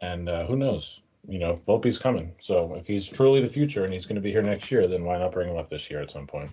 and 0.00 0.28
uh, 0.28 0.46
who 0.46 0.56
knows? 0.56 1.00
You 1.28 1.38
know, 1.38 1.54
Volpe's 1.54 1.98
coming. 1.98 2.32
So 2.38 2.74
if 2.74 2.86
he's 2.86 3.06
truly 3.06 3.40
the 3.40 3.48
future 3.48 3.84
and 3.84 3.92
he's 3.92 4.06
going 4.06 4.16
to 4.16 4.22
be 4.22 4.32
here 4.32 4.42
next 4.42 4.70
year, 4.70 4.88
then 4.88 5.04
why 5.04 5.18
not 5.18 5.32
bring 5.32 5.48
him 5.48 5.56
up 5.56 5.70
this 5.70 5.90
year 5.90 6.02
at 6.02 6.10
some 6.10 6.26
point? 6.26 6.50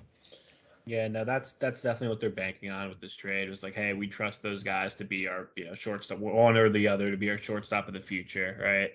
Yeah, 0.88 1.10
no, 1.10 1.26
that's 1.26 1.52
that's 1.54 1.82
definitely 1.82 2.08
what 2.08 2.21
they're 2.21 2.30
banking 2.30 2.71
on 2.71 2.88
with 2.88 3.02
this 3.02 3.13
trade. 3.13 3.45
It 3.45 3.50
was 3.50 3.62
like, 3.62 3.76
hey, 3.76 3.91
we 3.91 4.08
trust 4.08 4.41
those 4.41 4.63
guys 4.63 4.95
to 4.95 5.04
be 5.04 5.28
our, 5.28 5.50
you 5.58 5.65
know, 5.65 5.76
shortstop, 5.76 6.19
one 6.19 6.56
or 6.56 6.69
the 6.69 6.88
other 6.88 7.12
to 7.12 7.17
be 7.17 7.30
our 7.30 7.38
shortstop 7.38 7.89
of 7.89 7.93
the 7.93 8.00
future, 8.00 8.58
right? 8.63 8.91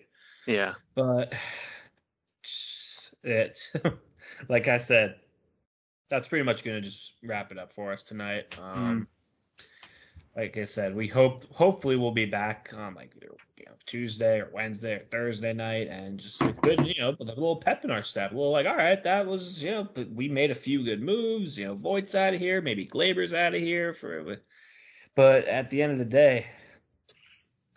Yeah. 0.47 0.73
But 0.95 1.35
it, 3.23 3.59
like 4.49 4.69
I 4.69 4.79
said, 4.79 5.17
that's 6.09 6.29
pretty 6.29 6.45
much 6.45 6.65
going 6.65 6.81
to 6.83 6.89
just 6.89 7.13
wrap 7.23 7.53
it 7.53 7.59
up 7.59 7.75
for 7.75 7.93
us 7.93 8.03
tonight. 8.03 8.59
Um, 8.59 9.03
mm 9.03 9.07
like 10.37 10.57
I 10.57 10.65
said, 10.65 10.95
we 10.95 11.09
hope 11.09 11.45
hopefully 11.53 11.97
we'll 11.97 12.11
be 12.11 12.25
back 12.25 12.73
on 12.77 12.95
like 12.95 13.15
either 13.17 13.35
you 13.59 13.67
know 13.67 13.73
Tuesday 13.85 14.41
or 14.41 14.49
Wednesday 14.53 14.95
or 14.95 15.05
Thursday 15.11 15.53
night, 15.53 15.89
and 15.89 16.19
just 16.19 16.43
with 16.43 16.61
good, 16.61 16.87
you 16.87 17.01
know, 17.01 17.15
with 17.19 17.29
a 17.29 17.35
little 17.35 17.61
pep 17.61 17.85
in 17.85 17.91
our 17.91 18.03
step. 18.03 18.33
We're 18.33 18.49
like, 18.49 18.67
all 18.67 18.77
right, 18.77 19.03
that 19.03 19.27
was 19.27 19.63
you 19.63 19.71
know, 19.73 19.89
we 20.15 20.29
made 20.29 20.51
a 20.51 20.55
few 20.55 20.85
good 20.85 21.03
moves. 21.03 21.59
You 21.59 21.67
know, 21.67 21.75
Voit's 21.75 22.15
out 22.15 22.35
of 22.35 22.41
here, 22.41 22.63
maybe 22.63 22.87
Gleyber's 22.87 23.35
out 23.35 23.55
of 23.55 23.61
here 23.61 23.93
for, 23.93 24.39
but 25.15 25.47
at 25.47 25.71
the 25.71 25.83
end 25.83 25.93
of 25.93 25.99
the 25.99 26.05
day, 26.05 26.47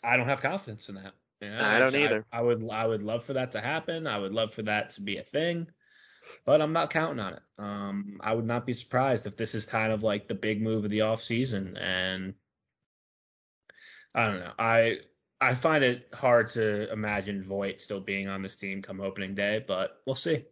I 0.03 0.15
don't 0.15 0.27
have 0.27 0.41
confidence 0.41 0.87
in 0.87 0.95
that. 0.95 1.13
You 1.41 1.49
know, 1.49 1.59
I 1.61 1.79
don't 1.79 1.95
either. 1.95 2.25
I, 2.31 2.39
I 2.39 2.41
would 2.41 2.69
I 2.71 2.87
would 2.87 3.03
love 3.03 3.25
for 3.25 3.33
that 3.33 3.51
to 3.51 3.61
happen. 3.61 4.07
I 4.07 4.17
would 4.17 4.33
love 4.33 4.53
for 4.53 4.61
that 4.63 4.91
to 4.91 5.01
be 5.01 5.17
a 5.17 5.23
thing 5.23 5.67
but 6.45 6.61
I'm 6.61 6.73
not 6.73 6.91
counting 6.91 7.19
on 7.19 7.33
it. 7.33 7.41
Um, 7.57 8.19
I 8.21 8.33
would 8.33 8.45
not 8.45 8.65
be 8.65 8.73
surprised 8.73 9.27
if 9.27 9.37
this 9.37 9.55
is 9.55 9.65
kind 9.65 9.91
of 9.91 10.03
like 10.03 10.27
the 10.27 10.35
big 10.35 10.61
move 10.61 10.83
of 10.83 10.91
the 10.91 11.01
off 11.01 11.21
season, 11.21 11.77
and 11.77 12.33
I 14.15 14.27
don't 14.27 14.39
know. 14.39 14.53
I 14.57 14.99
I 15.41 15.53
find 15.53 15.83
it 15.83 16.07
hard 16.13 16.47
to 16.51 16.91
imagine 16.91 17.43
Voit 17.43 17.81
still 17.81 17.99
being 17.99 18.29
on 18.29 18.41
this 18.41 18.55
team 18.55 18.81
come 18.81 19.01
opening 19.01 19.35
day, 19.35 19.63
but 19.67 20.01
we'll 20.05 20.15
see. 20.15 20.45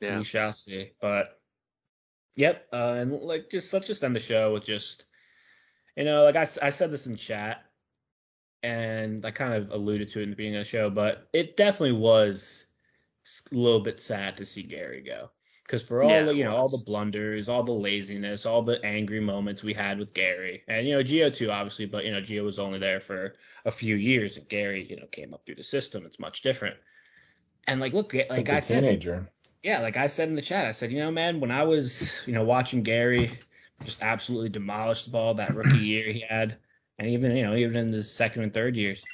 Yeah. 0.00 0.18
We 0.18 0.24
shall 0.24 0.52
see. 0.52 0.92
But 1.00 1.38
yep, 2.36 2.66
uh, 2.72 2.94
and 2.98 3.12
like 3.12 3.50
just 3.50 3.72
let's 3.72 3.88
just 3.88 4.04
end 4.04 4.14
the 4.14 4.20
show 4.20 4.52
with 4.52 4.64
just 4.64 5.04
you 5.96 6.04
know 6.04 6.22
like 6.22 6.36
I, 6.36 6.42
I 6.62 6.70
said 6.70 6.92
this 6.92 7.08
in 7.08 7.16
chat, 7.16 7.64
and 8.62 9.26
I 9.26 9.32
kind 9.32 9.54
of 9.54 9.72
alluded 9.72 10.10
to 10.10 10.20
it 10.20 10.22
in 10.22 10.30
the 10.30 10.36
beginning 10.36 10.60
of 10.60 10.64
the 10.64 10.70
show, 10.70 10.88
but 10.88 11.28
it 11.32 11.56
definitely 11.56 11.98
was 11.98 12.66
a 13.50 13.54
little 13.54 13.80
bit 13.80 14.00
sad 14.00 14.36
to 14.36 14.46
see 14.46 14.62
Gary 14.62 15.02
go. 15.02 15.30
Because 15.70 15.84
for 15.84 16.02
all 16.02 16.08
Yeah, 16.10 16.24
the, 16.24 16.34
you 16.34 16.42
know, 16.42 16.56
all 16.56 16.68
the 16.68 16.82
blunders, 16.84 17.48
all 17.48 17.62
the 17.62 17.70
laziness, 17.70 18.44
all 18.44 18.60
the 18.60 18.84
angry 18.84 19.20
moments 19.20 19.62
we 19.62 19.72
had 19.72 20.00
with 20.00 20.12
Gary, 20.12 20.64
and 20.66 20.84
you 20.84 20.96
know, 20.96 21.04
Gio 21.04 21.32
too, 21.32 21.52
obviously, 21.52 21.86
but 21.86 22.04
you 22.04 22.10
know, 22.10 22.20
Gio 22.20 22.42
was 22.42 22.58
only 22.58 22.80
there 22.80 22.98
for 22.98 23.36
a 23.64 23.70
few 23.70 23.94
years, 23.94 24.36
and 24.36 24.48
Gary, 24.48 24.84
you 24.90 24.96
know, 24.96 25.06
came 25.12 25.32
up 25.32 25.46
through 25.46 25.54
the 25.54 25.62
system. 25.62 26.04
It's 26.04 26.18
much 26.18 26.42
different. 26.42 26.76
And 27.68 27.80
like, 27.80 27.92
look, 27.92 28.12
like 28.12 28.32
Since 28.32 28.50
I 28.50 28.58
a 28.58 28.60
said, 28.60 28.82
teenager. 28.82 29.30
yeah, 29.62 29.78
like 29.78 29.96
I 29.96 30.08
said 30.08 30.28
in 30.28 30.34
the 30.34 30.42
chat, 30.42 30.66
I 30.66 30.72
said, 30.72 30.90
you 30.90 30.98
know, 30.98 31.12
man, 31.12 31.38
when 31.38 31.52
I 31.52 31.62
was, 31.62 32.20
you 32.26 32.32
know, 32.32 32.42
watching 32.42 32.82
Gary 32.82 33.38
just 33.84 34.02
absolutely 34.02 34.48
demolish 34.48 35.04
the 35.04 35.12
ball 35.12 35.34
that 35.34 35.54
rookie 35.54 35.78
year 35.78 36.10
he 36.12 36.24
had, 36.28 36.56
and 36.98 37.08
even, 37.10 37.36
you 37.36 37.44
know, 37.44 37.54
even 37.54 37.76
in 37.76 37.92
the 37.92 38.02
second 38.02 38.42
and 38.42 38.52
third 38.52 38.74
years, 38.74 39.04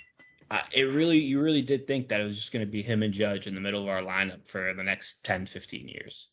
uh, 0.51 0.63
it 0.73 0.85
really, 0.85 1.19
you 1.19 1.39
really 1.39 1.61
did 1.61 1.87
think 1.87 2.09
that 2.09 2.23
it 2.23 2.25
was 2.25 2.37
just 2.37 2.51
going 2.51 2.65
to 2.65 2.73
be 2.73 2.83
him 2.83 3.03
and 3.03 3.13
Judge 3.13 3.47
in 3.47 3.55
the 3.55 3.61
middle 3.61 3.83
of 3.83 3.89
our 3.91 4.01
lineup 4.01 4.47
for 4.49 4.73
the 4.73 4.83
next 4.83 5.23
10, 5.23 5.45
15 5.45 5.87
years. 5.87 6.29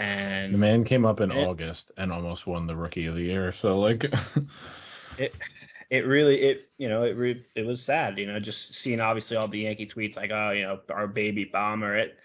And 0.00 0.54
The 0.54 0.58
man 0.58 0.84
came 0.84 1.04
up 1.04 1.20
in 1.20 1.30
It- 1.30 1.46
August 1.46 1.92
and 1.96 2.10
almost 2.10 2.46
won 2.46 2.66
the 2.66 2.74
Rookie 2.74 3.06
of 3.06 3.14
the 3.14 3.22
Year. 3.22 3.52
So 3.52 3.78
like, 3.78 4.04
it 5.18 5.34
it 5.90 6.06
really 6.06 6.40
it 6.40 6.68
you 6.78 6.88
know 6.88 7.02
it 7.02 7.16
re, 7.16 7.44
it 7.54 7.66
was 7.66 7.82
sad 7.82 8.18
you 8.18 8.26
know 8.26 8.38
just 8.40 8.74
seeing 8.74 9.00
obviously 9.00 9.36
all 9.36 9.48
the 9.48 9.58
Yankee 9.60 9.86
tweets 9.86 10.16
like 10.16 10.30
oh 10.30 10.50
you 10.50 10.62
know 10.62 10.80
our 10.88 11.06
baby 11.06 11.44
bomber 11.44 11.96
it 11.96 12.16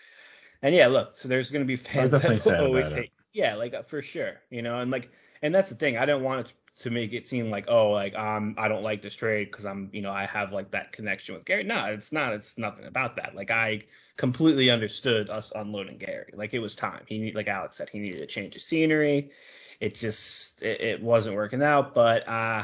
and 0.62 0.74
yeah 0.74 0.88
look 0.88 1.16
so 1.18 1.28
there's 1.28 1.52
gonna 1.52 1.66
be 1.66 1.76
fans 1.76 2.12
that 2.12 2.46
will 2.46 2.56
always 2.68 2.92
it. 2.92 2.96
hate 2.96 3.12
yeah 3.34 3.56
like 3.56 3.74
uh, 3.74 3.82
for 3.82 4.02
sure 4.02 4.40
you 4.50 4.62
know 4.62 4.80
and 4.80 4.92
like 4.92 5.10
and 5.42 5.54
that's 5.54 5.70
the 5.70 5.76
thing 5.76 5.98
I 5.98 6.06
don't 6.06 6.24
want 6.24 6.48
it 6.48 6.54
to 6.78 6.90
make 6.90 7.14
it 7.14 7.28
seem 7.28 7.50
like 7.50 7.66
oh 7.70 7.92
like 7.92 8.16
um 8.16 8.56
I 8.58 8.68
don't 8.68 8.84
like 8.84 9.02
this 9.02 9.16
trade 9.16 9.46
because 9.46 9.66
I'm 9.66 9.90
you 9.94 10.02
know 10.02 10.12
I 10.12 10.26
have 10.26 10.52
like 10.52 10.72
that 10.72 10.92
connection 10.92 11.36
with 11.36 11.46
Gary. 11.46 11.64
No 11.64 11.86
it's 11.86 12.12
not 12.12 12.34
it's 12.34 12.58
nothing 12.58 12.86
about 12.86 13.16
that. 13.18 13.36
Like 13.36 13.52
I 13.52 13.84
completely 14.18 14.70
understood 14.70 15.30
us 15.30 15.52
unloading 15.56 15.98
Gary. 15.98 16.32
Like 16.34 16.54
it 16.54 16.60
was 16.60 16.76
time. 16.76 17.04
He 17.08 17.18
need 17.20 17.36
like 17.36 17.48
Alex 17.48 17.78
said 17.78 17.90
he 17.90 18.00
needed 18.00 18.22
a 18.22 18.28
change 18.28 18.56
of 18.56 18.62
scenery. 18.62 19.32
It 19.80 19.96
just 19.96 20.64
it, 20.64 20.82
it 20.82 21.02
wasn't 21.02 21.36
working 21.36 21.64
out 21.64 21.96
but 21.96 22.28
uh 22.28 22.64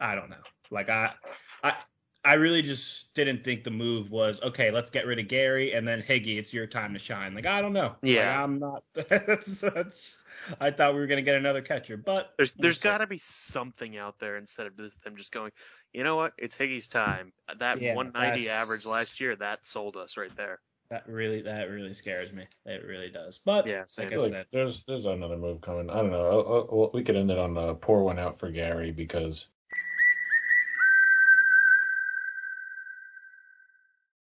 I 0.00 0.14
don't 0.14 0.30
know. 0.30 0.36
Like 0.70 0.90
I, 0.90 1.12
I, 1.62 1.74
I 2.28 2.34
really 2.34 2.60
just 2.60 3.14
didn't 3.14 3.42
think 3.42 3.64
the 3.64 3.70
move 3.70 4.10
was 4.10 4.40
okay. 4.42 4.70
Let's 4.70 4.90
get 4.90 5.06
rid 5.06 5.18
of 5.18 5.28
Gary 5.28 5.72
and 5.72 5.88
then 5.88 6.02
Higgy. 6.02 6.36
It's 6.38 6.52
your 6.52 6.66
time 6.66 6.92
to 6.92 6.98
shine. 6.98 7.34
Like 7.34 7.46
I 7.46 7.62
don't 7.62 7.72
know. 7.72 7.96
Yeah. 8.02 8.28
Like, 8.30 8.38
I'm 8.44 8.58
not. 8.58 8.82
that's, 9.08 9.60
that's, 9.60 10.24
I 10.60 10.70
thought 10.70 10.92
we 10.94 11.00
were 11.00 11.06
gonna 11.06 11.22
get 11.22 11.36
another 11.36 11.62
catcher, 11.62 11.96
but 11.96 12.34
There's 12.36 12.52
there's 12.52 12.78
got 12.80 12.98
to 12.98 13.06
be 13.06 13.18
something 13.18 13.96
out 13.96 14.18
there 14.18 14.36
instead 14.36 14.66
of 14.66 14.76
just 14.76 15.02
them 15.02 15.16
just 15.16 15.32
going, 15.32 15.52
you 15.92 16.04
know 16.04 16.16
what? 16.16 16.34
It's 16.36 16.56
Higgy's 16.58 16.86
time. 16.88 17.32
That 17.58 17.80
Yeah, 17.80 17.94
190 17.94 18.44
that's- 18.44 18.62
average 18.62 18.84
last 18.84 19.20
year 19.20 19.34
that 19.36 19.64
sold 19.64 19.96
us 19.96 20.16
right 20.18 20.34
there. 20.36 20.60
that 20.90 21.08
really 21.08 21.42
that 21.42 21.70
really 21.70 21.94
scares 21.94 22.32
me. 22.32 22.44
It 22.66 22.84
really 22.84 23.08
does. 23.10 23.40
But 23.44 23.66
Yeah, 23.66 23.84
same. 23.86 24.06
like 24.08 24.14
I 24.18 24.22
like, 24.22 24.32
said, 24.32 24.46
there's 24.50 24.84
there's 24.84 25.06
another 25.06 25.36
move 25.38 25.60
coming. 25.62 25.88
I 25.88 25.94
don't 25.96 26.10
know. 26.10 26.28
I'll- 26.30 26.68
I'll- 26.70 26.90
we 26.92 27.02
could 27.02 27.16
end 27.16 27.30
it 27.30 27.38
on 27.38 27.56
a 27.56 27.74
poor 27.74 28.02
one 28.02 28.18
out 28.18 28.38
for 28.38 28.50
Gary 28.50 28.90
because 28.92 29.48